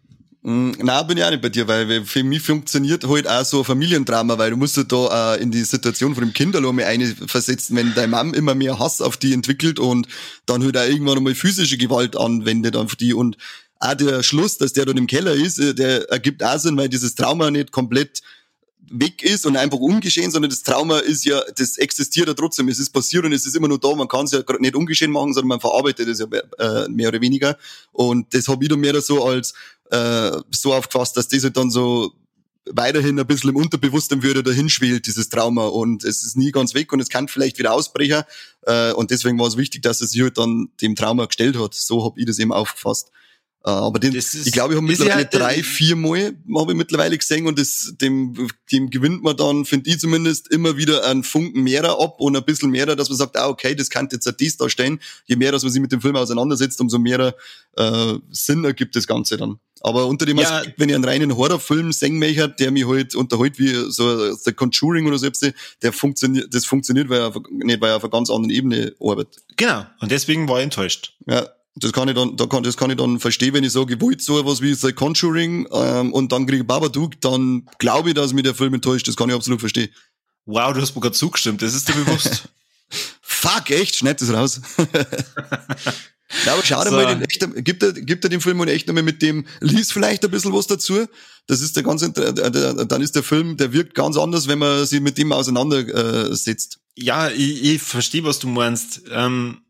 Mm, 0.42 0.72
na, 0.80 1.04
bin 1.04 1.18
ich 1.18 1.24
auch 1.24 1.30
nicht 1.30 1.42
bei 1.42 1.50
dir, 1.50 1.68
weil 1.68 2.06
für 2.06 2.24
mich 2.24 2.42
funktioniert 2.42 3.08
halt 3.08 3.28
auch 3.28 3.44
so 3.44 3.60
ein 3.60 3.66
Familiendrama, 3.66 4.38
weil 4.38 4.52
du 4.52 4.58
musst 4.58 4.78
ja 4.78 4.84
da 4.84 5.36
äh, 5.36 5.42
in 5.42 5.52
die 5.52 5.64
Situation 5.64 6.16
von 6.16 6.24
dem 6.24 6.34
Kinderlohme 6.34 6.86
eine 6.86 7.08
versetzen, 7.08 7.76
wenn 7.76 7.94
deine 7.94 8.08
Mom 8.08 8.34
immer 8.34 8.56
mehr 8.56 8.80
Hass 8.80 9.02
auf 9.02 9.18
die 9.18 9.34
entwickelt 9.34 9.80
und 9.80 10.08
dann 10.46 10.64
halt 10.64 10.78
auch 10.78 10.86
irgendwann 10.86 11.18
einmal 11.18 11.36
physische 11.36 11.78
Gewalt 11.78 12.16
anwendet 12.16 12.78
auf 12.78 12.96
die 12.96 13.14
und 13.14 13.38
auch 13.80 13.94
der 13.94 14.24
Schluss, 14.24 14.58
dass 14.58 14.74
der 14.74 14.86
dort 14.86 14.98
im 14.98 15.08
Keller 15.08 15.34
ist, 15.34 15.60
äh, 15.60 15.74
der 15.74 16.10
ergibt 16.10 16.44
auch 16.44 16.60
Sinn, 16.60 16.78
weil 16.78 16.90
dieses 16.90 17.16
Trauma 17.16 17.50
nicht 17.50 17.72
komplett 17.72 18.22
weg 18.92 19.24
ist 19.24 19.46
und 19.46 19.56
einfach 19.56 19.78
ungeschehen, 19.78 20.32
sondern 20.32 20.50
das 20.50 20.64
Trauma 20.64 21.00
ist 21.00 21.24
ja, 21.26 21.42
das 21.56 21.78
existiert 21.78 22.28
ja 22.28 22.34
trotzdem. 22.34 22.68
Es 22.70 22.80
ist 22.80 22.90
passiert 22.90 23.24
und 23.26 23.34
es 23.34 23.46
ist 23.46 23.56
immer 23.56 23.68
nur 23.68 23.80
da. 23.80 23.94
Man 23.94 24.08
kann 24.08 24.26
es 24.26 24.32
ja 24.32 24.42
nicht 24.60 24.76
ungeschehen 24.76 25.12
machen, 25.12 25.34
sondern 25.34 25.50
man 25.50 25.60
verarbeitet 25.60 26.08
es 26.08 26.20
ja 26.20 26.28
äh, 26.58 26.90
mehr 26.90 27.10
oder 27.10 27.22
weniger. 27.22 27.58
Und 27.92 28.34
das 28.34 28.48
habe 28.48 28.64
ich 28.64 28.70
dann 28.70 28.80
mehr 28.80 29.00
so 29.02 29.24
als 29.24 29.54
äh, 29.92 30.32
so 30.52 30.74
aufgefasst, 30.74 31.18
dass 31.18 31.28
das 31.28 31.44
halt 31.44 31.58
dann 31.58 31.70
so 31.70 32.14
weiterhin 32.66 33.20
ein 33.20 33.28
bisschen 33.28 33.50
im 33.50 33.56
Unterbewusstsein 33.56 34.24
würde 34.24 34.44
dahin 34.44 34.70
schwelt, 34.70 35.06
dieses 35.06 35.30
Trauma. 35.30 35.68
Und 35.68 36.04
es 36.04 36.24
ist 36.24 36.38
nie 36.38 36.52
ganz 36.52 36.74
weg 36.74 36.92
und 36.92 37.00
es 37.00 37.10
kann 37.10 37.28
vielleicht 37.28 37.60
wieder 37.60 37.74
ausbrechen. 37.74 38.24
Äh, 38.64 38.94
und 38.94 39.12
deswegen 39.12 39.40
war 39.40 39.48
es 39.48 39.58
wichtig, 39.58 39.84
dass 39.84 40.02
es 40.02 40.12
sich 40.12 40.22
halt 40.22 40.38
dann 40.38 40.70
dem 40.82 40.96
Trauma 40.96 41.26
gestellt 41.26 41.58
hat. 41.58 41.74
So 41.74 42.04
habe 42.06 42.20
ich 42.20 42.26
das 42.26 42.40
eben 42.40 42.52
aufgefasst. 42.52 43.12
Äh, 43.66 43.72
aber 43.72 44.00
den, 44.00 44.16
ist, 44.16 44.34
ich 44.34 44.54
glaube, 44.54 44.74
ich 44.74 44.78
habe 44.78 44.88
mittlerweile 44.88 45.24
ja, 45.24 45.30
drei, 45.30 45.64
vier 45.64 45.96
Mal 45.98 46.34
habe 46.56 46.72
ich 46.72 46.78
mittlerweile 46.78 47.18
gesehen 47.18 47.46
und 47.46 47.60
das, 47.60 47.94
dem, 48.00 48.48
dem 48.72 48.90
gewinnt 48.90 49.22
man 49.22 49.36
dann, 49.36 49.66
finde 49.66 49.90
ich 49.90 50.00
zumindest, 50.00 50.50
immer 50.52 50.78
wieder 50.78 51.06
einen 51.06 51.24
Funken 51.24 51.64
mehrer 51.64 52.02
ab 52.02 52.22
und 52.22 52.38
ein 52.38 52.44
bisschen 52.46 52.72
mehrer, 52.72 52.96
dass 52.96 53.10
man 53.10 53.18
sagt, 53.18 53.38
ah, 53.38 53.50
okay, 53.50 53.76
das 53.76 53.90
kann 53.90 54.08
jetzt 54.12 54.26
das 54.26 54.58
darstellen. 54.58 55.00
Je 55.26 55.36
mehr, 55.36 55.52
dass 55.52 55.64
man 55.64 55.74
sich 55.74 55.82
mit 55.82 55.92
dem 55.92 56.00
Film 56.00 56.16
auseinandersetzt, 56.16 56.80
umso 56.80 57.00
mehr 57.00 57.36
äh, 57.76 58.14
Sinn 58.32 58.64
ergibt 58.64 58.96
das 58.96 59.08
Ganze 59.08 59.36
dann. 59.36 59.60
Aber 59.82 60.08
unter 60.08 60.26
dem 60.26 60.38
ja. 60.38 60.50
Aspekt, 60.50 60.80
wenn 60.80 60.90
ich 60.90 60.96
einen 60.96 61.06
reinen 61.06 61.36
Horrorfilm 61.36 61.92
sehen 61.92 62.18
möchte, 62.18 62.50
der 62.50 62.72
mich 62.72 62.88
halt 62.88 63.16
unterhält 63.16 63.60
wie 63.60 63.74
so 63.92 64.34
The 64.34 64.54
Conjuring 64.54 65.08
oder 65.08 65.18
so, 65.18 65.30
der 65.82 65.94
funktioniert, 65.94 66.54
das 66.54 66.66
funktioniert, 66.66 67.10
weil 67.10 67.22
er 67.22 67.34
nicht, 67.50 67.82
weil 67.82 67.92
er 67.92 67.98
auf 67.98 68.04
einer 68.04 68.12
ganz 68.12 68.30
anderen 68.30 68.52
Ebene 68.52 68.94
arbeitet. 69.00 69.38
Genau. 69.58 69.86
Und 70.00 70.12
deswegen 70.12 70.48
war 70.48 70.58
ich 70.60 70.64
enttäuscht. 70.64 71.14
Ja. 71.28 71.48
Das 71.80 71.94
kann 71.94 72.08
ich 72.10 72.16
dann, 72.16 72.36
da 72.36 72.46
kann, 72.46 72.64
das 72.64 72.78
kann 72.78 72.90
ich 72.90 72.98
dann 72.98 73.20
verstehen, 73.20 73.54
wenn 73.54 73.64
ich 73.64 73.72
sage, 73.72 73.94
ich 73.94 74.02
wollte 74.02 74.24
so 74.24 74.40
etwas 74.40 74.62
wie 74.62 74.74
The 74.74 74.92
Conjuring 74.92 75.68
ähm, 75.72 76.14
und 76.14 76.32
dann 76.32 76.46
kriege 76.46 76.62
ich 76.62 76.68
Babadook, 76.68 77.20
dann 77.22 77.68
glaube 77.78 78.10
ich, 78.10 78.16
dass 78.16 78.34
mich 78.34 78.44
der 78.44 78.56
Film 78.56 78.74
enttäuscht. 78.74 79.08
Das 79.08 79.16
kann 79.16 79.30
ich 79.30 79.36
absolut 79.36 79.60
verstehen. 79.60 79.90
Wow, 80.46 80.74
du 80.74 80.82
hast 80.82 80.96
mir 80.96 81.02
gerade 81.02 81.16
zugestimmt, 81.16 81.62
das 81.62 81.74
ist 81.74 81.88
dir 81.88 81.94
bewusst. 81.94 82.50
Fuck, 83.22 83.70
echt? 83.70 83.96
Schneid 83.96 84.20
das 84.20 84.34
raus. 84.34 84.62
ja, 86.46 86.54
aber 86.54 86.64
schau 86.64 86.84
dir 86.84 86.90
so. 86.90 86.96
mal 86.96 87.06
den 87.06 87.22
echt, 87.22 87.64
gibt 87.64 87.84
er, 87.84 87.94
gibt 87.94 88.24
er 88.24 88.30
den 88.30 88.42
Film 88.42 88.58
mal 88.58 88.68
echt 88.68 88.88
nochmal 88.88 89.04
mit 89.04 89.22
dem, 89.22 89.46
liest 89.62 89.94
vielleicht 89.94 90.26
ein 90.26 90.32
bisschen 90.32 90.52
was 90.52 90.68
dazu. 90.68 91.06
Das 91.48 91.62
ist 91.62 91.76
der 91.76 91.84
ganz, 91.84 92.02
dann 92.02 93.02
ist 93.02 93.16
der 93.16 93.24
Film, 93.24 93.58
der 93.58 93.72
wirkt 93.72 93.96
ganz 93.96 94.18
anders, 94.18 94.48
wenn 94.48 94.60
man 94.60 94.86
sich 94.86 95.02
mit 95.02 95.18
dem 95.18 95.32
auseinandersetzt. 95.32 96.80
Ja, 96.96 97.30
ich, 97.30 97.64
ich 97.64 97.82
verstehe, 97.82 98.24
was 98.24 98.40
du 98.40 98.48
meinst. 98.48 99.02
Ähm 99.12 99.62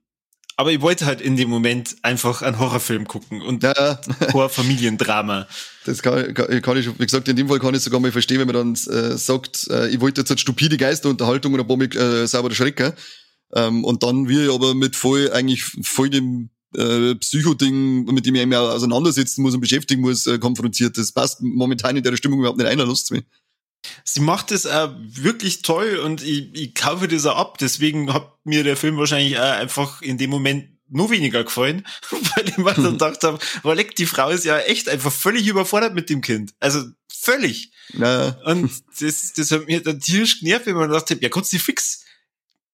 aber 0.59 0.73
ich 0.73 0.81
wollte 0.81 1.05
halt 1.05 1.21
in 1.21 1.37
dem 1.37 1.49
Moment 1.49 1.95
einfach 2.01 2.41
einen 2.41 2.59
Horrorfilm 2.59 3.07
gucken 3.07 3.41
und 3.41 3.63
ja. 3.63 4.01
Horrorfamiliendrama. 4.33 5.47
Das 5.85 6.01
kann, 6.01 6.33
kann, 6.33 6.61
kann, 6.61 6.75
ich, 6.75 6.99
wie 6.99 7.05
gesagt, 7.05 7.29
in 7.29 7.37
dem 7.37 7.47
Fall 7.47 7.59
kann 7.59 7.73
ich 7.73 7.81
sogar 7.81 8.01
mal 8.01 8.11
verstehen, 8.11 8.39
wenn 8.39 8.47
man 8.47 8.55
dann 8.55 8.93
äh, 8.93 9.15
sagt, 9.17 9.69
äh, 9.69 9.87
ich 9.87 10.01
wollte 10.01 10.19
jetzt 10.19 10.29
halt 10.29 10.41
stupide 10.41 10.75
Geisterunterhaltung 10.75 11.53
und 11.53 11.61
ein 11.61 11.67
paar 11.67 11.77
mich 11.77 11.95
äh, 11.95 12.27
sauber 12.27 12.53
schrecken. 12.53 12.91
Ähm, 13.55 13.85
und 13.85 14.03
dann 14.03 14.27
wir 14.27 14.47
ich 14.47 14.53
aber 14.53 14.75
mit 14.75 14.97
voll, 14.97 15.31
eigentlich 15.31 15.63
voll 15.63 16.09
dem 16.09 16.49
äh, 16.75 17.15
Psycho-Ding, 17.15 18.03
mit 18.13 18.25
dem 18.25 18.35
ich 18.35 18.45
mich 18.45 18.57
auseinandersetzen 18.57 19.43
muss 19.43 19.53
und 19.53 19.61
beschäftigen 19.61 20.01
muss, 20.01 20.27
äh, 20.27 20.39
konfrontiert. 20.39 20.97
Das 20.97 21.13
passt 21.13 21.41
momentan 21.41 21.95
in 21.95 22.03
der 22.03 22.17
Stimmung 22.17 22.39
überhaupt 22.39 22.57
nicht 22.57 22.67
einer 22.67 22.85
Lust 22.85 23.07
zu 23.07 23.13
mir. 23.13 23.23
Sie 24.03 24.19
macht 24.19 24.51
es 24.51 24.65
äh, 24.65 24.89
wirklich 24.97 25.61
toll 25.61 25.97
und 26.03 26.21
ich, 26.21 26.53
ich 26.53 26.75
kaufe 26.75 27.07
das 27.07 27.25
auch 27.25 27.37
ab. 27.37 27.57
Deswegen 27.59 28.13
hat 28.13 28.33
mir 28.43 28.63
der 28.63 28.77
Film 28.77 28.97
wahrscheinlich 28.97 29.37
auch 29.37 29.43
einfach 29.43 30.01
in 30.01 30.17
dem 30.17 30.29
Moment 30.29 30.69
nur 30.89 31.09
weniger 31.11 31.43
gefallen, 31.43 31.85
weil 32.09 32.49
ich 32.49 32.57
mir 32.57 32.73
dann 32.73 32.83
gedacht 32.91 33.23
habe, 33.23 33.39
Walek, 33.63 33.95
die 33.95 34.05
Frau 34.05 34.29
ist 34.29 34.45
ja 34.45 34.59
echt 34.59 34.89
einfach 34.89 35.11
völlig 35.11 35.47
überfordert 35.47 35.93
mit 35.93 36.09
dem 36.09 36.21
Kind. 36.21 36.53
Also 36.59 36.83
völlig. 37.07 37.71
Ja. 37.93 38.37
Und 38.45 38.71
das, 38.99 39.33
das 39.33 39.51
hat 39.51 39.67
mir 39.67 39.81
dann 39.81 39.99
tierisch 39.99 40.39
genervt, 40.39 40.65
wenn 40.65 40.75
man 40.75 40.89
dachte, 40.89 41.17
ja, 41.19 41.29
kannst 41.29 41.53
du 41.53 41.59
fix 41.59 41.98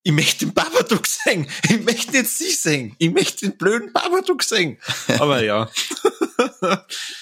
ich 0.06 0.12
möchte 0.12 0.46
den 0.46 0.54
Babadook 0.54 1.04
singen. 1.04 1.48
Ich 1.64 1.84
möchte 1.84 2.12
nicht 2.12 2.28
sie 2.28 2.52
singen. 2.52 2.94
Ich 2.98 3.10
möchte 3.10 3.44
den 3.44 3.58
blöden 3.58 3.92
Babadook 3.92 4.44
singen. 4.44 4.76
Aber 5.18 5.42
ja. 5.42 5.68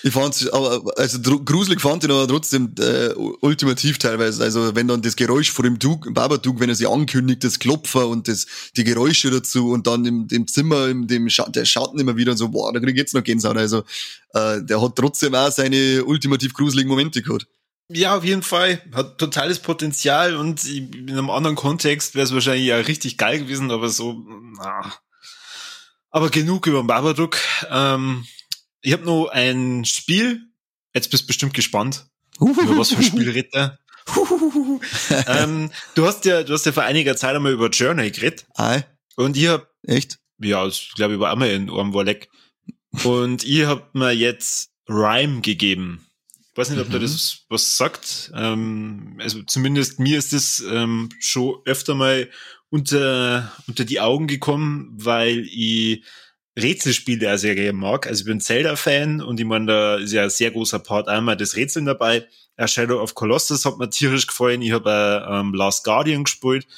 ich 0.03 0.13
fand's, 0.13 0.47
aber, 0.49 0.83
also 0.99 1.19
gruselig 1.21 1.81
fand 1.81 2.05
ich 2.05 2.11
aber 2.11 2.27
trotzdem 2.29 2.75
äh, 2.79 3.15
ultimativ 3.41 3.97
teilweise. 3.99 4.43
Also 4.43 4.75
wenn 4.75 4.89
dann 4.89 5.01
das 5.01 5.17
Geräusch 5.17 5.51
vor 5.51 5.63
dem 5.63 5.79
Duk, 5.79 6.13
Babadook, 6.13 6.61
wenn 6.61 6.69
er 6.69 6.75
sich 6.75 6.89
ankündigt, 6.89 7.45
das 7.45 7.59
Klopfer 7.59 8.09
und 8.09 8.29
das, 8.29 8.47
die 8.77 8.85
Geräusche 8.85 9.31
dazu 9.31 9.71
und 9.71 9.87
dann 9.87 10.05
im 10.05 10.29
dem 10.29 10.47
Zimmer, 10.47 10.89
im 10.89 11.07
dem 11.07 11.31
Scha 11.31 11.49
der 11.49 11.65
Schatten 11.65 11.99
immer 12.01 12.17
wieder 12.17 12.33
und 12.33 12.39
so, 12.39 12.49
boah, 12.49 12.73
da 12.73 12.81
krieg 12.81 12.91
ich 12.91 12.97
jetzt 12.97 13.15
noch 13.15 13.25
Gänsehaut. 13.25 13.57
Also 13.57 13.85
äh, 14.35 14.61
der 14.63 14.83
hat 14.83 14.97
trotzdem 14.97 15.35
auch 15.35 15.53
seine 15.53 16.05
ultimativ 16.05 16.53
gruseligen 16.53 16.91
Momente 16.91 17.23
gehabt. 17.23 17.47
Ja, 17.89 18.17
auf 18.17 18.25
jeden 18.25 18.43
Fall. 18.43 18.81
Hat 18.95 19.19
totales 19.19 19.59
Potenzial 19.59 20.37
und 20.37 20.65
in 20.65 21.11
einem 21.11 21.31
anderen 21.31 21.57
Kontext 21.57 22.15
wäre 22.15 22.25
es 22.25 22.33
wahrscheinlich 22.33 22.67
ja 22.67 22.77
richtig 22.79 23.19
geil 23.19 23.41
gewesen, 23.41 23.71
aber 23.71 23.89
so, 23.91 24.23
na. 24.57 24.95
Aber 26.11 26.31
genug 26.31 26.67
über 26.67 26.83
Babadook. 26.83 27.39
Ähm, 27.71 28.25
ich 28.81 28.93
habe 28.93 29.05
noch 29.05 29.27
ein 29.29 29.85
Spiel. 29.85 30.43
Jetzt 30.95 31.11
bist 31.11 31.25
du 31.25 31.27
bestimmt 31.27 31.55
gespannt. 31.55 32.07
über 32.41 32.79
was 32.79 32.91
für 32.91 32.97
ein 32.97 33.03
Spiel 33.03 33.29
redet 33.31 33.53
er. 33.55 33.79
ähm, 35.27 35.71
du 35.95 36.07
hast 36.07 36.25
ja, 36.25 36.43
du 36.43 36.53
hast 36.53 36.67
ja 36.67 36.73
vor 36.73 36.83
einiger 36.85 37.17
Zeit 37.17 37.35
einmal 37.35 37.53
über 37.53 37.69
Journey 37.69 38.11
geredet. 38.11 38.47
Ei. 38.55 38.85
Und 39.17 39.37
ich 39.37 39.49
hab, 39.49 39.69
Echt? 39.83 40.19
ja, 40.39 40.67
ich 40.67 40.93
glaube, 40.95 41.15
ich 41.15 41.21
war 41.21 41.33
einmal 41.33 41.51
in 41.51 41.71
einem 41.71 41.95
Warleck. 41.95 42.29
Und 43.03 43.45
ihr 43.45 43.69
habt 43.69 43.95
mir 43.95 44.13
jetzt 44.13 44.71
Rhyme 44.89 45.41
gegeben. 45.41 46.07
Ich 46.55 46.59
weiß 46.59 46.71
nicht, 46.71 46.81
ob 46.81 46.89
Mhm. 46.89 46.93
da 46.93 46.99
das 47.01 47.39
was 47.49 47.77
sagt. 47.77 48.31
Ähm, 48.37 49.19
also 49.21 49.43
zumindest 49.43 49.99
mir 49.99 50.19
ist 50.19 50.33
das 50.33 50.63
ähm, 50.71 51.09
schon 51.19 51.57
öfter 51.65 51.97
mal 51.97 52.31
unter, 52.71 53.53
unter 53.67 53.85
die 53.85 54.01
Augen 54.01 54.29
gekommen, 54.29 54.93
weil 54.97 55.41
ich 55.51 56.05
Rätselspiele 56.57 57.35
auch 57.35 57.39
sehr 57.39 57.57
gerne 57.57 57.73
mag. 57.73 58.07
Also 58.07 58.21
ich 58.21 58.27
bin 58.27 58.41
Zelda-Fan 58.41 59.21
und 59.21 59.41
ich 59.41 59.47
meine, 59.47 59.67
da 59.67 59.97
ist 59.97 60.13
ja 60.13 60.23
ein 60.23 60.31
sehr 60.31 60.53
großer 60.53 60.79
Part 60.79 61.09
einmal 61.09 61.37
das 61.37 61.57
Rätseln 61.57 61.87
dabei. 61.87 62.29
Äh, 62.57 62.69
Shadow 62.69 63.01
of 63.03 63.17
Colossus 63.17 63.65
hat 63.65 63.79
mir 63.79 63.91
tierisch 63.91 64.29
gefallen. 64.29 64.63
Ich 64.63 64.71
habe 64.71 65.27
ähm, 65.29 65.53
Last 65.55 65.83
Guardian 65.85 66.23
gespielt, 66.23 66.69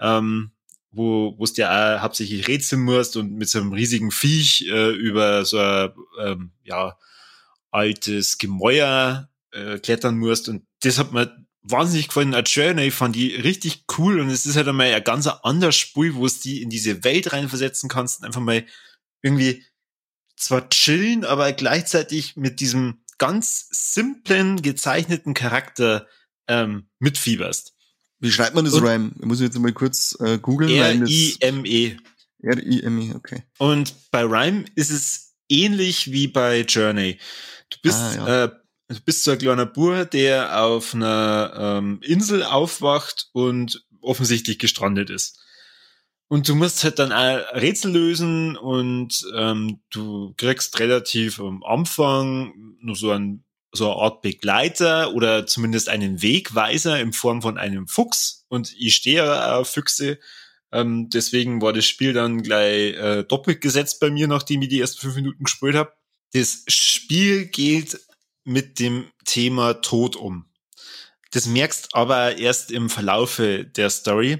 ähm, 0.00 0.50
wo 0.90 1.34
wo 1.38 1.44
es 1.44 1.56
ja 1.56 1.96
auch 1.98 2.02
hauptsächlich 2.02 2.48
rätseln 2.48 2.82
musst 2.82 3.16
und 3.16 3.34
mit 3.34 3.48
so 3.48 3.60
einem 3.60 3.72
riesigen 3.72 4.10
Viech 4.10 4.66
äh, 4.68 4.90
über 4.90 5.44
so 5.44 5.58
ein 5.58 5.92
ähm, 6.20 6.50
ja, 6.64 6.98
altes 7.72 8.38
Gemäuer 8.38 9.28
äh, 9.50 9.78
klettern 9.78 10.18
musst. 10.18 10.48
Und 10.48 10.64
das 10.80 10.98
hat 10.98 11.12
mir 11.12 11.36
wahnsinnig 11.62 12.08
gefallen. 12.08 12.34
Als 12.34 12.54
Journey 12.54 12.90
fand 12.90 13.16
die 13.16 13.34
richtig 13.34 13.84
cool 13.98 14.20
und 14.20 14.28
es 14.28 14.46
ist 14.46 14.56
halt 14.56 14.68
einmal 14.68 14.92
ein 14.92 15.04
ganz 15.04 15.26
anderes 15.26 15.76
Spiel, 15.76 16.14
wo 16.14 16.26
es 16.26 16.40
die 16.40 16.62
in 16.62 16.70
diese 16.70 17.02
Welt 17.04 17.32
reinversetzen 17.32 17.88
kannst 17.88 18.20
und 18.20 18.26
einfach 18.26 18.40
mal 18.40 18.64
irgendwie 19.22 19.64
zwar 20.36 20.68
chillen, 20.70 21.24
aber 21.24 21.52
gleichzeitig 21.52 22.36
mit 22.36 22.60
diesem 22.60 23.02
ganz 23.18 23.68
simplen, 23.70 24.60
gezeichneten 24.62 25.34
Charakter 25.34 26.08
ähm, 26.48 26.88
mitfieberst. 26.98 27.74
Wie 28.18 28.32
schreibt 28.32 28.54
man 28.54 28.64
das 28.64 28.74
Und- 28.74 28.84
Rhyme? 28.84 29.12
Ich 29.20 29.24
muss 29.26 29.40
jetzt 29.40 29.58
mal 29.58 29.72
kurz 29.72 30.16
äh, 30.20 30.38
googeln. 30.38 30.70
R-I-M-E. 30.72 31.96
R-I-M-E, 32.42 33.14
okay. 33.14 33.44
Und 33.58 33.94
bei 34.10 34.24
Rhyme 34.24 34.64
ist 34.74 34.90
es 34.90 35.34
ähnlich 35.48 36.10
wie 36.10 36.26
bei 36.26 36.62
Journey. 36.62 37.18
Du 37.72 37.78
bist, 37.82 37.98
Ah, 37.98 38.14
ja. 38.14 38.44
äh, 38.44 38.50
du 38.88 39.00
bist 39.04 39.24
so 39.24 39.32
ein 39.32 39.38
kleiner 39.38 39.66
Bur, 39.66 40.04
der 40.04 40.62
auf 40.62 40.94
einer 40.94 41.52
ähm, 41.56 42.00
Insel 42.02 42.42
aufwacht 42.44 43.28
und 43.32 43.84
offensichtlich 44.00 44.58
gestrandet 44.58 45.10
ist. 45.10 45.38
Und 46.28 46.48
du 46.48 46.54
musst 46.54 46.82
halt 46.82 46.98
dann 46.98 47.12
auch 47.12 47.40
Rätsel 47.54 47.92
lösen 47.92 48.56
und 48.56 49.22
ähm, 49.36 49.80
du 49.90 50.32
kriegst 50.38 50.78
relativ 50.80 51.38
am 51.40 51.62
Anfang 51.62 52.54
nur 52.80 52.96
so, 52.96 53.10
ein, 53.10 53.44
so 53.70 53.92
eine 53.92 54.00
Art 54.00 54.22
Begleiter 54.22 55.12
oder 55.12 55.44
zumindest 55.46 55.90
einen 55.90 56.22
Wegweiser 56.22 56.98
in 57.00 57.12
Form 57.12 57.42
von 57.42 57.58
einem 57.58 57.86
Fuchs. 57.86 58.46
Und 58.48 58.72
ich 58.78 58.94
stehe 58.94 59.54
auf 59.56 59.68
Füchse. 59.68 60.18
Ähm, 60.72 61.10
deswegen 61.10 61.60
war 61.60 61.74
das 61.74 61.84
Spiel 61.84 62.14
dann 62.14 62.42
gleich 62.42 62.94
äh, 62.96 63.24
doppelt 63.24 63.60
gesetzt 63.60 64.00
bei 64.00 64.10
mir, 64.10 64.26
nachdem 64.26 64.62
ich 64.62 64.68
die 64.70 64.80
ersten 64.80 65.00
fünf 65.00 65.16
Minuten 65.16 65.44
gespielt 65.44 65.74
habe. 65.76 65.92
Das 66.32 66.64
Spiel 66.66 67.46
geht 67.46 68.00
mit 68.44 68.78
dem 68.78 69.10
Thema 69.24 69.74
Tod 69.74 70.16
um. 70.16 70.46
Das 71.30 71.46
merkst 71.46 71.94
aber 71.94 72.36
erst 72.38 72.70
im 72.70 72.88
Verlaufe 72.88 73.64
der 73.64 73.90
Story. 73.90 74.38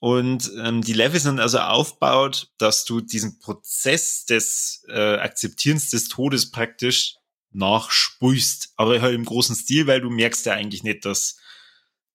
Und 0.00 0.50
ähm, 0.56 0.82
die 0.82 0.92
Level 0.92 1.20
sind 1.20 1.40
also 1.40 1.58
aufgebaut, 1.58 2.52
dass 2.58 2.84
du 2.84 3.00
diesen 3.00 3.38
Prozess 3.38 4.24
des 4.24 4.84
äh, 4.88 5.16
Akzeptierens 5.16 5.90
des 5.90 6.08
Todes 6.08 6.50
praktisch 6.50 7.16
nachspulst. 7.50 8.72
Aber 8.76 9.00
halt 9.02 9.14
im 9.14 9.24
großen 9.24 9.56
Stil, 9.56 9.86
weil 9.86 10.00
du 10.00 10.10
merkst 10.10 10.46
ja 10.46 10.54
eigentlich 10.54 10.84
nicht, 10.84 11.04
dass, 11.04 11.38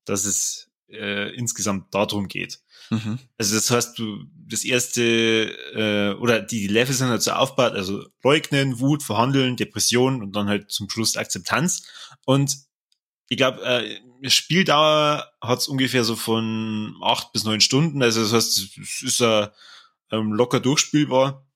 dass 0.06 0.26
es 0.26 0.72
äh, 0.90 1.36
insgesamt 1.36 1.94
darum 1.94 2.28
geht. 2.28 2.60
Mhm. 2.90 3.20
Also 3.38 3.56
das 3.56 3.72
heißt, 3.72 3.98
du 3.98 4.26
das 4.48 4.64
erste 4.64 5.02
äh, 5.74 6.14
oder 6.20 6.42
die 6.42 6.68
Level 6.68 6.94
sind 6.94 7.10
halt 7.10 7.22
so 7.22 7.32
aufgebaut, 7.32 7.74
also 7.74 8.06
leugnen, 8.24 8.80
Wut, 8.80 9.04
verhandeln, 9.04 9.58
Depression 9.58 10.22
und 10.22 10.36
dann 10.36 10.48
halt 10.48 10.72
zum 10.72 10.90
Schluss 10.90 11.18
Akzeptanz. 11.18 11.84
Und 12.26 12.56
ich 13.30 13.38
glaube, 13.38 13.64
äh, 13.64 14.30
Spieldauer 14.30 15.32
hat's 15.42 15.68
ungefähr 15.68 16.04
so 16.04 16.16
von 16.16 16.96
acht 17.02 17.34
bis 17.34 17.44
neun 17.44 17.62
Stunden. 17.62 18.02
Also 18.04 18.22
das 18.22 18.34
heißt, 18.34 18.78
es 18.80 19.02
ist 19.02 19.22
äh, 19.22 19.48
ähm, 20.12 20.34
locker 20.34 20.60
durchspielbar. 20.60 21.48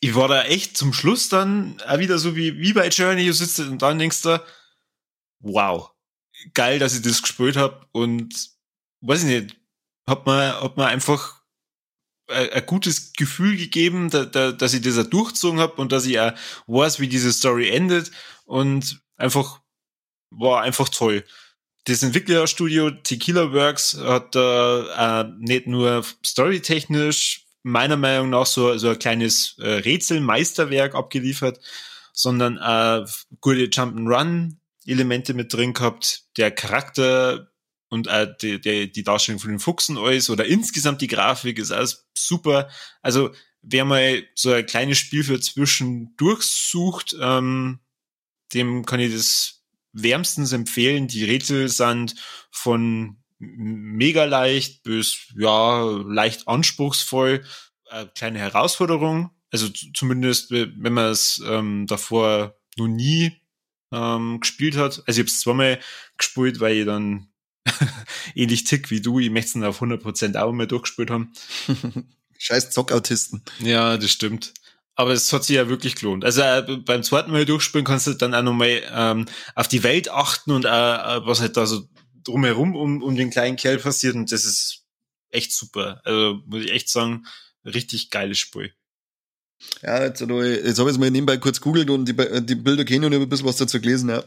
Ich 0.00 0.14
war 0.14 0.28
da 0.28 0.44
echt 0.44 0.76
zum 0.76 0.92
Schluss 0.92 1.28
dann 1.28 1.80
auch 1.86 1.98
wieder 1.98 2.18
so 2.18 2.36
wie, 2.36 2.58
wie 2.58 2.72
bei 2.72 2.88
Journey, 2.88 3.26
du 3.26 3.32
sitzt 3.32 3.58
und 3.58 3.82
dann 3.82 3.98
denkst 3.98 4.22
du, 4.22 4.40
wow, 5.40 5.90
geil, 6.54 6.78
dass 6.78 6.94
ich 6.94 7.02
das 7.02 7.22
gespielt 7.22 7.56
hab 7.56 7.88
und 7.92 8.50
weiß 9.00 9.24
ich 9.24 9.28
nicht, 9.28 9.56
hat 10.08 10.26
mir, 10.26 10.60
hat 10.60 10.76
mir 10.76 10.86
einfach 10.86 11.42
ein, 12.28 12.66
gutes 12.66 13.12
Gefühl 13.12 13.56
gegeben, 13.56 14.10
da, 14.10 14.24
da, 14.24 14.52
dass 14.52 14.74
ich 14.74 14.82
das 14.82 14.98
auch 14.98 15.08
durchgezogen 15.08 15.60
hab 15.60 15.78
und 15.78 15.92
dass 15.92 16.06
ich 16.06 16.20
auch 16.20 16.32
weiß, 16.66 17.00
wie 17.00 17.08
diese 17.08 17.32
Story 17.32 17.70
endet 17.70 18.10
und 18.44 19.00
einfach 19.16 19.60
war 20.30 20.62
einfach 20.62 20.88
toll. 20.88 21.24
Das 21.84 22.02
Entwicklerstudio 22.02 22.90
Tequila 22.90 23.52
Works 23.52 23.96
hat 23.98 24.34
da 24.34 25.22
äh, 25.22 25.32
nicht 25.38 25.66
nur 25.66 26.04
storytechnisch 26.24 27.46
meiner 27.62 27.96
Meinung 27.96 28.30
nach 28.30 28.46
so, 28.46 28.76
so 28.76 28.90
ein 28.90 28.98
kleines 28.98 29.56
äh, 29.58 29.68
Rätselmeisterwerk 29.68 30.94
abgeliefert, 30.94 31.60
sondern 32.12 32.56
äh, 32.58 33.06
gute 33.40 33.64
Jump'n'Run-Elemente 33.66 35.32
mit 35.32 35.52
drin 35.52 35.72
gehabt. 35.72 36.24
Der 36.36 36.50
Charakter 36.50 37.48
und 37.88 38.06
äh, 38.06 38.28
die, 38.40 38.60
die, 38.60 38.90
die 38.92 39.02
Darstellung 39.02 39.40
von 39.40 39.50
den 39.50 39.60
Fuchsen 39.60 39.98
alles 39.98 40.30
oder 40.30 40.44
insgesamt 40.44 41.00
die 41.00 41.06
Grafik 41.06 41.58
ist 41.58 41.72
alles 41.72 42.06
super. 42.14 42.68
Also 43.02 43.30
wer 43.62 43.84
mal 43.84 44.24
so 44.34 44.52
ein 44.52 44.66
kleines 44.66 44.98
Spiel 44.98 45.24
für 45.24 45.40
zwischendurch 45.40 46.42
sucht, 46.42 47.16
ähm, 47.20 47.80
dem 48.52 48.84
kann 48.84 49.00
ich 49.00 49.12
das 49.12 49.64
wärmstens 49.92 50.52
empfehlen. 50.52 51.08
Die 51.08 51.24
Rätsel 51.24 51.68
sind 51.68 52.14
von 52.50 53.16
mega 53.38 54.24
leicht 54.24 54.82
bis 54.82 55.32
ja 55.36 55.82
leicht 56.06 56.48
anspruchsvoll, 56.48 57.44
äh, 57.90 58.06
kleine 58.14 58.38
Herausforderung. 58.38 59.30
Also 59.50 59.68
zumindest 59.94 60.50
wenn 60.50 60.92
man 60.92 61.06
es 61.06 61.42
ähm, 61.46 61.86
davor 61.86 62.58
noch 62.76 62.88
nie 62.88 63.32
ähm, 63.92 64.40
gespielt 64.40 64.76
hat. 64.76 65.02
Also 65.06 65.20
ich 65.20 65.24
habe 65.24 65.28
es 65.28 65.40
zweimal 65.40 65.80
gespielt, 66.16 66.60
weil 66.60 66.76
ich 66.76 66.86
dann 66.86 67.27
ähnlich 68.34 68.64
tick 68.64 68.90
wie 68.90 69.00
du, 69.00 69.18
ich 69.18 69.30
möchte 69.30 69.58
es 69.58 69.64
auf 69.64 69.82
100% 69.82 70.36
auch 70.36 70.52
mal 70.52 70.66
durchgespielt 70.66 71.10
haben. 71.10 71.32
Scheiß 72.38 72.70
Zockautisten. 72.70 73.42
Ja, 73.60 73.96
das 73.96 74.10
stimmt. 74.10 74.54
Aber 74.94 75.12
es 75.12 75.32
hat 75.32 75.44
sich 75.44 75.56
ja 75.56 75.68
wirklich 75.68 75.94
gelohnt. 75.94 76.24
Also 76.24 76.42
äh, 76.42 76.62
beim 76.84 77.02
zweiten 77.02 77.30
Mal 77.30 77.44
durchspielen 77.44 77.84
kannst 77.84 78.06
du 78.06 78.14
dann 78.14 78.34
auch 78.34 78.42
nochmal 78.42 78.82
ähm, 78.92 79.26
auf 79.54 79.68
die 79.68 79.82
Welt 79.82 80.10
achten 80.10 80.50
und 80.50 80.64
äh, 80.64 80.68
was 80.68 81.40
halt 81.40 81.56
da 81.56 81.66
so 81.66 81.88
drumherum 82.24 82.74
um, 82.74 83.02
um 83.02 83.16
den 83.16 83.30
kleinen 83.30 83.56
Kerl 83.56 83.78
passiert 83.78 84.16
und 84.16 84.30
das 84.32 84.44
ist 84.44 84.84
echt 85.30 85.52
super. 85.52 86.00
Also 86.04 86.40
muss 86.46 86.64
ich 86.64 86.72
echt 86.72 86.88
sagen, 86.88 87.26
richtig 87.64 88.10
geiles 88.10 88.38
Spiel. 88.38 88.72
Ja, 89.82 90.04
jetzt, 90.04 90.20
jetzt 90.20 90.78
habe 90.78 90.90
ich 90.90 90.94
es 90.94 90.98
mal 90.98 91.10
nebenbei 91.10 91.36
kurz 91.36 91.60
googelt 91.60 91.90
und 91.90 92.06
die, 92.06 92.14
die 92.44 92.54
Bilder 92.54 92.84
kennen 92.84 93.04
und 93.04 93.12
ich 93.12 93.16
habe 93.16 93.26
ein 93.26 93.28
bisschen 93.28 93.46
was 93.46 93.56
dazu 93.56 93.80
gelesen, 93.80 94.08
ja. 94.10 94.24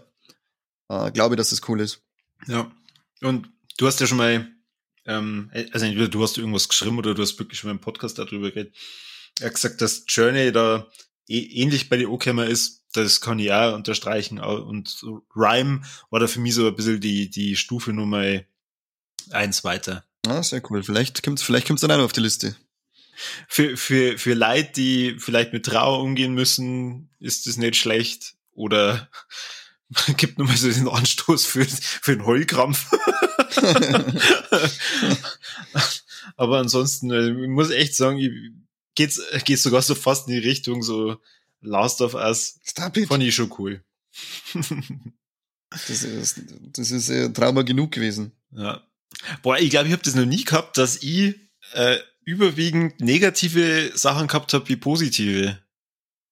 Äh, 0.89 1.11
glaube, 1.11 1.35
dass 1.35 1.51
das 1.51 1.67
cool 1.69 1.79
ist. 1.79 2.01
Ja. 2.47 2.71
Und 3.21 3.49
du 3.77 3.87
hast 3.87 3.99
ja 3.99 4.07
schon 4.07 4.17
mal, 4.17 4.47
ähm, 5.05 5.51
also 5.71 5.85
entweder 5.85 6.07
du 6.07 6.23
hast 6.23 6.37
irgendwas 6.37 6.69
geschrieben 6.69 6.97
oder 6.97 7.13
du 7.13 7.21
hast 7.21 7.37
wirklich 7.39 7.59
schon 7.59 7.69
mal 7.69 7.75
im 7.75 7.81
Podcast 7.81 8.17
darüber 8.19 8.51
geredet. 8.51 8.75
Er 9.39 9.47
hat 9.47 9.55
gesagt, 9.55 9.81
dass 9.81 10.05
Journey 10.07 10.51
da 10.51 10.87
eh, 11.27 11.39
ähnlich 11.39 11.89
bei 11.89 11.97
den 11.97 12.07
O-Camera 12.07 12.45
ist. 12.45 12.83
Das 12.93 13.21
kann 13.21 13.39
ich 13.39 13.51
auch 13.51 13.73
unterstreichen. 13.73 14.39
Und 14.39 15.03
Rhyme 15.35 15.81
war 16.09 16.19
da 16.19 16.27
für 16.27 16.39
mich 16.39 16.55
so 16.55 16.67
ein 16.67 16.75
bisschen 16.75 16.99
die, 16.99 17.29
die 17.29 17.55
Stufe 17.55 17.93
Nummer 17.93 18.41
eins 19.29 19.63
weiter. 19.63 20.03
Ah, 20.27 20.43
sehr 20.43 20.61
cool. 20.69 20.83
Vielleicht 20.83 21.23
kommt's, 21.23 21.41
vielleicht 21.41 21.67
kommt's 21.67 21.81
dann 21.81 21.91
auch 21.91 22.03
auf 22.03 22.13
die 22.13 22.19
Liste. 22.19 22.55
Für, 23.47 23.77
für, 23.77 24.17
für 24.17 24.33
Leute, 24.33 24.71
die 24.73 25.15
vielleicht 25.19 25.53
mit 25.53 25.65
Trauer 25.65 26.01
umgehen 26.01 26.33
müssen, 26.33 27.09
ist 27.19 27.47
das 27.47 27.57
nicht 27.57 27.75
schlecht. 27.75 28.35
Oder 28.53 29.09
gibt 30.17 30.39
nochmal 30.39 30.57
so 30.57 30.71
den 30.71 30.87
Anstoß 30.87 31.45
für, 31.45 31.65
für 31.65 32.15
den 32.15 32.25
Heulkrampf. 32.25 32.89
Aber 36.37 36.59
ansonsten, 36.59 37.11
äh, 37.11 37.29
ich 37.29 37.47
muss 37.49 37.69
echt 37.69 37.95
sagen, 37.95 38.17
ich- 38.17 38.51
geht's, 38.95 39.21
geht's 39.45 39.63
sogar 39.63 39.81
so 39.81 39.95
fast 39.95 40.27
in 40.27 40.33
die 40.33 40.39
Richtung 40.47 40.81
so 40.83 41.17
Last 41.61 42.01
of 42.01 42.13
Us. 42.15 42.59
Stop 42.63 42.97
it. 42.97 43.07
Fand 43.07 43.23
ich 43.23 43.35
schon 43.35 43.51
cool. 43.59 43.83
Das 45.69 45.89
ist, 45.89 46.41
das 46.73 46.91
ist 46.91 47.09
äh, 47.09 47.31
Trauma 47.31 47.61
genug 47.61 47.91
gewesen. 47.91 48.31
ja. 48.51 48.83
Boah, 49.43 49.59
ich 49.59 49.69
glaube, 49.69 49.87
ich 49.87 49.93
habe 49.93 50.03
das 50.03 50.15
noch 50.15 50.25
nie 50.25 50.43
gehabt, 50.45 50.77
dass 50.77 51.03
ich 51.03 51.35
äh, 51.73 51.97
überwiegend 52.23 52.99
negative 53.01 53.91
Sachen 53.93 54.27
gehabt 54.27 54.53
habe 54.53 54.67
wie 54.69 54.77
positive. 54.77 55.59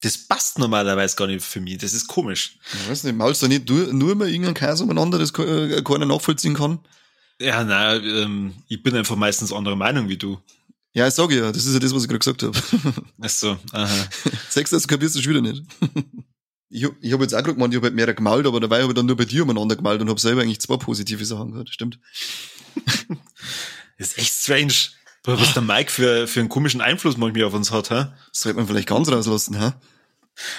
Das 0.02 0.18
passt 0.18 0.60
normalerweise 0.60 1.16
gar 1.16 1.28
nicht 1.28 1.44
für 1.44 1.60
mich. 1.60 1.78
Das 1.80 1.94
ist 1.94 2.08
komisch. 2.08 2.58
Ich 2.74 2.90
weiß 2.90 3.04
nicht, 3.04 3.18
maulst 3.18 3.42
du 3.42 3.48
nicht 3.48 3.68
nur, 3.70 3.92
nur 3.92 4.16
mal 4.16 4.30
irgendeinen 4.30 4.56
Käse 4.56 4.84
umeinander, 4.84 5.20
das 5.20 5.32
äh, 5.38 5.82
keiner 5.84 6.06
nachvollziehen 6.06 6.54
kann? 6.54 6.80
Ja, 7.42 7.64
nein, 7.64 8.04
ähm, 8.06 8.54
ich 8.68 8.82
bin 8.82 8.96
einfach 8.96 9.16
meistens 9.16 9.52
anderer 9.52 9.76
Meinung 9.76 10.10
wie 10.10 10.18
du. 10.18 10.40
Ja, 10.94 11.08
ich 11.08 11.14
sag 11.14 11.32
ja, 11.32 11.52
das 11.52 11.66
ist 11.66 11.74
ja 11.74 11.80
das, 11.80 11.94
was 11.94 12.04
ich 12.04 12.10
gerade 12.10 12.20
gesagt 12.20 12.44
habe. 12.44 12.58
Ach 13.22 13.30
so, 13.30 13.58
aha. 13.72 14.10
Sechs, 14.50 14.72
das 14.72 14.88
kapierst 14.88 15.16
du 15.16 15.22
schon 15.22 15.32
wieder 15.32 15.42
nicht. 15.42 15.64
Ich, 16.72 16.88
ich 17.02 17.14
habe 17.14 17.24
jetzt 17.24 17.34
auch 17.34 17.40
gerade 17.40 17.56
gemeint, 17.56 17.74
ich 17.74 17.78
habe 17.78 17.88
halt 17.88 17.96
mehrere 17.96 18.14
gemalt, 18.14 18.46
aber 18.46 18.60
dabei 18.60 18.84
habe 18.84 18.92
ich 18.92 18.96
dann 18.96 19.08
nur 19.08 19.18
bei 19.18 19.26
dir 19.26 19.42
umeinander 19.42 19.76
gemalt 19.76 20.02
und 20.02 20.10
habe 20.10 20.20
selber 20.20 20.44
eigentlich 20.44 20.62
zwei 20.62 20.78
positive 20.78 21.26
Sachen 21.26 21.50
gehört. 21.50 21.70
Stimmt. 21.70 22.00
Das 23.98 24.10
ist 24.10 24.20
echt 24.20 24.34
strange. 24.34 24.74
Was 25.23 25.53
der 25.53 25.62
Mike 25.62 25.91
für, 25.91 26.27
für 26.27 26.39
einen 26.39 26.49
komischen 26.49 26.82
Einfluss 26.82 27.17
manchmal 27.17 27.43
auf 27.43 27.53
uns 27.53 27.71
hat, 27.71 27.89
hä? 27.89 28.08
Das 28.32 28.41
sollte 28.41 28.58
man 28.58 28.67
vielleicht 28.67 28.88
ganz 28.88 29.12
rauslassen, 29.12 29.60
hä? 29.60 29.73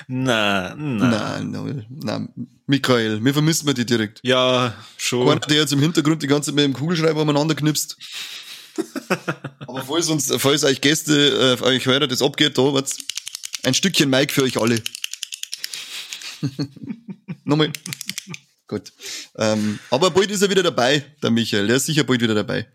Na, 0.07 0.75
na. 0.77 1.39
Nein, 1.39 1.51
nein, 1.51 1.87
nein. 1.89 2.29
Michael, 2.67 3.25
wir 3.25 3.33
vermissen 3.33 3.67
wir 3.67 3.75
die 3.75 3.87
direkt. 3.87 4.21
Ja, 4.23 4.75
schon. 4.97 5.29
Einer, 5.29 5.41
der 5.41 5.59
jetzt 5.59 5.73
im 5.73 5.81
Hintergrund 5.81 6.23
die 6.23 6.27
ganze 6.27 6.51
Zeit 6.51 6.55
mit 6.55 6.65
dem 6.65 6.75
Kugelschreiber 6.75 7.23
umeinander 7.23 7.55
knipst. 7.55 7.97
Aber 9.67 9.83
falls 9.83 10.09
uns, 10.09 10.33
falls 10.39 10.65
euch 10.65 10.81
Gäste, 10.81 11.59
äh, 11.61 11.65
euch 11.65 11.87
Hörer 11.87 12.07
das 12.07 12.23
abgeht, 12.23 12.59
da 12.59 12.73
wird's 12.73 12.99
ein 13.63 13.75
Stückchen 13.75 14.11
Mike 14.11 14.33
für 14.33 14.43
euch 14.43 14.59
alle. 14.61 14.83
Nochmal. 17.45 17.73
Gut. 18.69 18.93
Ähm, 19.37 19.81
aber 19.91 20.11
bald 20.11 20.31
ist 20.31 20.43
er 20.43 20.51
wieder 20.51 20.63
dabei, 20.63 21.05
der 21.23 21.31
Michael. 21.31 21.67
Der 21.67 21.77
ist 21.77 21.87
sicher 21.87 22.05
bald 22.05 22.21
wieder 22.21 22.35
dabei. 22.35 22.69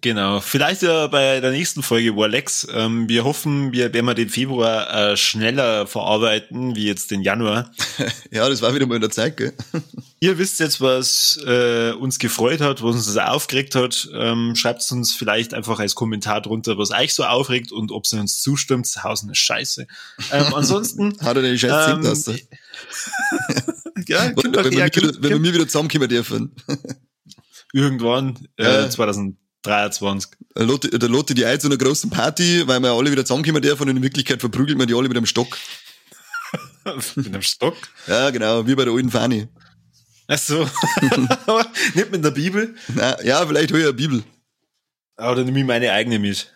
Genau. 0.00 0.40
Vielleicht 0.40 0.82
ja 0.82 1.06
bei 1.06 1.38
der 1.38 1.52
nächsten 1.52 1.80
Folge 1.80 2.16
Warlex. 2.16 2.66
Ähm, 2.72 3.08
wir 3.08 3.22
hoffen, 3.22 3.70
wir 3.70 3.94
werden 3.94 4.06
wir 4.06 4.14
den 4.14 4.28
Februar 4.28 4.92
äh, 4.92 5.16
schneller 5.16 5.86
verarbeiten, 5.86 6.74
wie 6.74 6.88
jetzt 6.88 7.12
den 7.12 7.22
Januar. 7.22 7.70
ja, 8.32 8.48
das 8.48 8.62
war 8.62 8.74
wieder 8.74 8.86
mal 8.86 8.96
in 8.96 9.00
der 9.00 9.10
Zeit, 9.10 9.36
gell? 9.36 9.52
Ihr 10.20 10.38
wisst 10.38 10.58
jetzt, 10.58 10.80
was 10.80 11.38
äh, 11.46 11.92
uns 11.92 12.18
gefreut 12.18 12.60
hat, 12.60 12.82
was 12.82 12.96
uns 12.96 13.06
das 13.06 13.16
aufgeregt 13.16 13.76
hat. 13.76 14.08
Ähm, 14.12 14.56
Schreibt 14.56 14.82
es 14.82 14.90
uns 14.90 15.14
vielleicht 15.14 15.54
einfach 15.54 15.78
als 15.78 15.94
Kommentar 15.94 16.40
drunter, 16.40 16.76
was 16.78 16.90
euch 16.90 17.14
so 17.14 17.22
aufregt 17.22 17.70
und 17.70 17.92
ob 17.92 18.08
sie 18.08 18.18
uns 18.18 18.40
zustimmt. 18.40 18.88
Hausen 19.04 19.30
ist 19.30 19.38
scheiße. 19.38 19.86
Ähm, 20.32 20.54
ansonsten. 20.54 21.16
Hat 21.20 21.36
er 21.36 21.42
den 21.42 21.56
Scheiß 21.56 21.92
ähm, 21.92 22.02
lassen? 22.02 22.40
ja, 24.08 24.32
wenn, 24.34 24.52
wir 24.52 24.64
wieder, 24.64 25.22
wenn 25.22 25.30
wir 25.30 25.38
mir 25.38 25.54
wieder 25.54 25.68
zusammenkommen 25.68 26.08
dürfen. 26.08 26.56
Irgendwann, 27.72 28.48
äh, 28.56 28.88
2000 28.88 29.36
23. 29.66 30.30
Da 30.54 30.64
lotte 30.64 31.34
die 31.34 31.44
ein 31.44 31.60
zu 31.60 31.66
einer 31.66 31.76
großen 31.76 32.10
Party, 32.10 32.66
weil 32.66 32.80
wir 32.80 32.92
alle 32.92 33.10
wieder 33.10 33.24
zusammenkommen 33.24 33.62
dürfen 33.62 33.88
und 33.88 33.96
in 33.96 34.02
Wirklichkeit 34.02 34.40
verprügelt 34.40 34.78
man 34.78 34.86
die 34.86 34.94
alle 34.94 35.08
mit 35.08 35.16
einem 35.16 35.26
Stock. 35.26 35.58
mit 37.16 37.26
einem 37.26 37.42
Stock? 37.42 37.76
Ja, 38.06 38.30
genau, 38.30 38.66
wie 38.66 38.74
bei 38.74 38.84
der 38.84 38.94
alten 38.94 39.10
Fani. 39.10 39.48
Ach 40.28 40.38
so. 40.38 40.68
Nicht 41.94 42.10
mit 42.10 42.24
der 42.24 42.30
Bibel? 42.30 42.74
Na, 42.94 43.22
ja, 43.22 43.46
vielleicht 43.46 43.72
hol 43.72 43.78
ich 43.78 43.84
eine 43.84 43.94
Bibel. 43.94 44.24
Aber 45.16 45.36
dann 45.36 45.46
nehme 45.46 45.60
ich 45.60 45.66
meine 45.66 45.92
eigene 45.92 46.18
mit. 46.18 46.52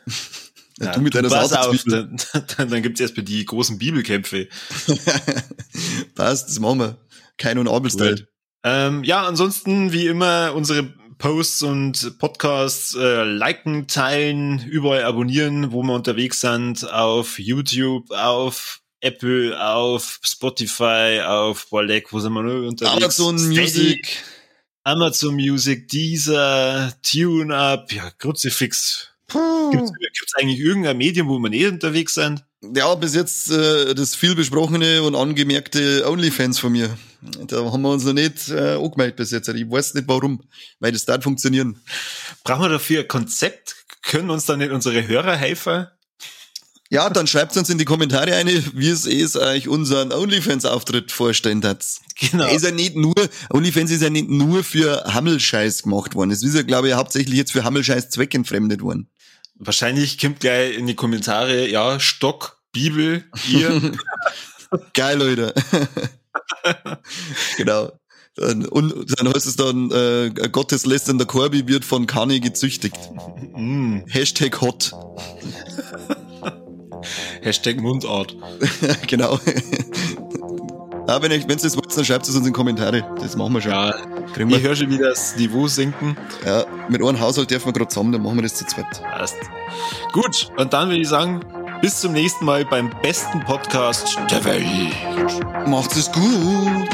Ja, 0.78 0.92
du 0.92 1.00
mit 1.00 1.14
deiner 1.14 1.28
Pass 1.28 1.52
auf, 1.52 1.76
dann, 1.84 2.16
dann, 2.56 2.70
dann 2.70 2.82
gibt's 2.82 3.00
erstmal 3.00 3.24
die 3.24 3.44
großen 3.44 3.78
Bibelkämpfe. 3.78 4.48
Passt, 6.14 6.48
das 6.48 6.58
machen 6.58 6.80
wir. 6.80 6.98
Kein 7.36 7.58
und 7.58 7.68
Abel-Style. 7.68 8.26
Ähm, 8.62 9.04
ja, 9.04 9.26
ansonsten, 9.26 9.92
wie 9.92 10.06
immer, 10.06 10.52
unsere 10.54 10.92
Posts 11.20 11.62
und 11.64 12.18
Podcasts 12.18 12.94
äh, 12.94 13.24
liken, 13.24 13.86
teilen, 13.86 14.66
überall 14.66 15.04
abonnieren, 15.04 15.70
wo 15.70 15.82
wir 15.82 15.92
unterwegs 15.92 16.40
sind, 16.40 16.90
auf 16.90 17.38
YouTube, 17.38 18.10
auf 18.10 18.80
Apple, 19.02 19.54
auf 19.62 20.18
Spotify, 20.22 21.20
auf 21.22 21.70
Walek, 21.72 22.10
wo 22.14 22.20
sind 22.20 22.32
wir 22.32 22.42
nur 22.42 22.66
unterwegs? 22.66 22.96
Amazon 22.96 23.38
Steady, 23.38 23.60
Music. 23.60 24.24
Amazon 24.82 25.34
Music, 25.34 25.88
dieser 25.88 26.94
Tune-Up, 27.02 27.92
ja, 27.92 28.10
Kruzifix. 28.12 29.09
Gibt 29.32 29.84
es 29.84 30.34
eigentlich 30.34 30.60
irgendein 30.60 30.96
Medium, 30.96 31.28
wo 31.28 31.38
wir 31.38 31.50
nicht 31.50 31.66
unterwegs 31.66 32.14
sind? 32.14 32.44
Ja, 32.74 32.94
bis 32.94 33.14
jetzt 33.14 33.50
äh, 33.50 33.94
das 33.94 34.14
viel 34.14 34.34
besprochene 34.34 35.02
und 35.02 35.14
angemerkte 35.14 36.06
OnlyFans 36.06 36.58
von 36.58 36.72
mir. 36.72 36.96
Da 37.46 37.70
haben 37.70 37.82
wir 37.82 37.90
uns 37.90 38.04
noch 38.04 38.12
nicht 38.12 38.50
äh, 38.50 38.74
angemeldet 38.74 39.16
bis 39.16 39.30
jetzt. 39.30 39.48
Ich 39.48 39.70
weiß 39.70 39.94
nicht 39.94 40.08
warum, 40.08 40.42
weil 40.78 40.92
das 40.92 41.04
da 41.04 41.20
funktionieren. 41.20 41.80
Brauchen 42.44 42.62
wir 42.62 42.68
dafür 42.68 43.00
ein 43.00 43.08
Konzept? 43.08 43.76
Können 44.02 44.30
uns 44.30 44.46
da 44.46 44.56
nicht 44.56 44.72
unsere 44.72 45.06
Hörer 45.06 45.36
helfen? 45.36 45.86
Ja, 46.92 47.08
dann 47.08 47.28
schreibt 47.28 47.56
uns 47.56 47.70
in 47.70 47.78
die 47.78 47.84
Kommentare 47.84 48.34
eine, 48.34 48.50
wie 48.74 48.88
es 48.88 49.06
es 49.06 49.36
euch 49.36 49.68
unseren 49.68 50.12
OnlyFans-Auftritt 50.12 51.12
vorstellen 51.12 51.62
hat. 51.64 51.86
Genau. 52.18 52.46
ist 52.48 52.64
ja 52.64 52.70
nicht 52.70 52.96
nur, 52.96 53.14
OnlyFans 53.48 53.90
ist 53.92 54.02
ja 54.02 54.10
nicht 54.10 54.28
nur 54.28 54.62
für 54.64 55.04
Hammelscheiß 55.04 55.84
gemacht 55.84 56.14
worden. 56.14 56.32
Es 56.32 56.42
ist 56.42 56.54
ja, 56.54 56.62
glaube 56.62 56.88
ich, 56.88 56.94
hauptsächlich 56.94 57.36
jetzt 57.36 57.52
für 57.52 57.64
Hammelscheiß 57.64 58.10
zweckentfremdet 58.10 58.82
worden. 58.82 59.08
Wahrscheinlich 59.62 60.18
kommt 60.18 60.40
gleich 60.40 60.74
in 60.76 60.86
die 60.86 60.94
Kommentare, 60.94 61.68
ja, 61.68 62.00
Stock, 62.00 62.58
Bibel, 62.72 63.24
ihr. 63.46 63.92
Geil, 64.94 65.18
Leute. 65.18 65.52
genau. 67.58 67.92
Und 68.38 69.18
dann 69.18 69.28
heißt 69.28 69.46
es 69.46 69.56
dann, 69.56 69.90
äh, 69.90 70.30
Gotteslästernder 70.50 71.26
Korbi 71.26 71.68
wird 71.68 71.84
von 71.84 72.06
Kani 72.06 72.40
gezüchtigt. 72.40 72.96
Mm. 73.54 73.98
Hashtag 74.06 74.62
hot. 74.62 74.92
Hashtag 77.42 77.80
Mundart. 77.80 78.34
genau. 79.06 79.38
Ja, 81.10 81.20
wenn 81.20 81.32
ihr 81.32 81.44
es 81.44 81.76
wollt, 81.76 81.96
dann 81.96 82.04
schreibt 82.04 82.28
es 82.28 82.36
uns 82.36 82.38
in 82.38 82.44
die 82.44 82.52
Kommentare. 82.52 83.04
Das 83.20 83.34
machen 83.34 83.54
wir 83.54 83.60
schon. 83.60 83.72
Ja, 83.72 83.94
Kriegen 84.32 84.48
wir. 84.48 84.58
ich 84.58 84.62
höre 84.62 84.76
schon 84.76 84.90
wieder 84.90 85.08
das 85.08 85.34
Niveau 85.34 85.66
sinken. 85.66 86.16
Ja, 86.46 86.64
mit 86.88 87.02
einem 87.02 87.18
Haushalt 87.18 87.50
dürfen 87.50 87.66
wir 87.66 87.72
gerade 87.72 87.88
zusammen, 87.88 88.12
dann 88.12 88.22
machen 88.22 88.36
wir 88.36 88.42
das 88.44 88.54
zu 88.54 88.64
zweit. 88.64 88.86
Passt. 89.02 89.34
Gut, 90.12 90.52
und 90.56 90.72
dann 90.72 90.88
würde 90.88 91.00
ich 91.00 91.08
sagen, 91.08 91.40
bis 91.82 92.00
zum 92.00 92.12
nächsten 92.12 92.44
Mal 92.44 92.64
beim 92.64 92.92
besten 93.02 93.40
Podcast 93.40 94.20
der 94.30 94.44
Welt. 94.44 94.64
Macht 95.66 95.96
es 95.96 96.12
gut. 96.12 96.88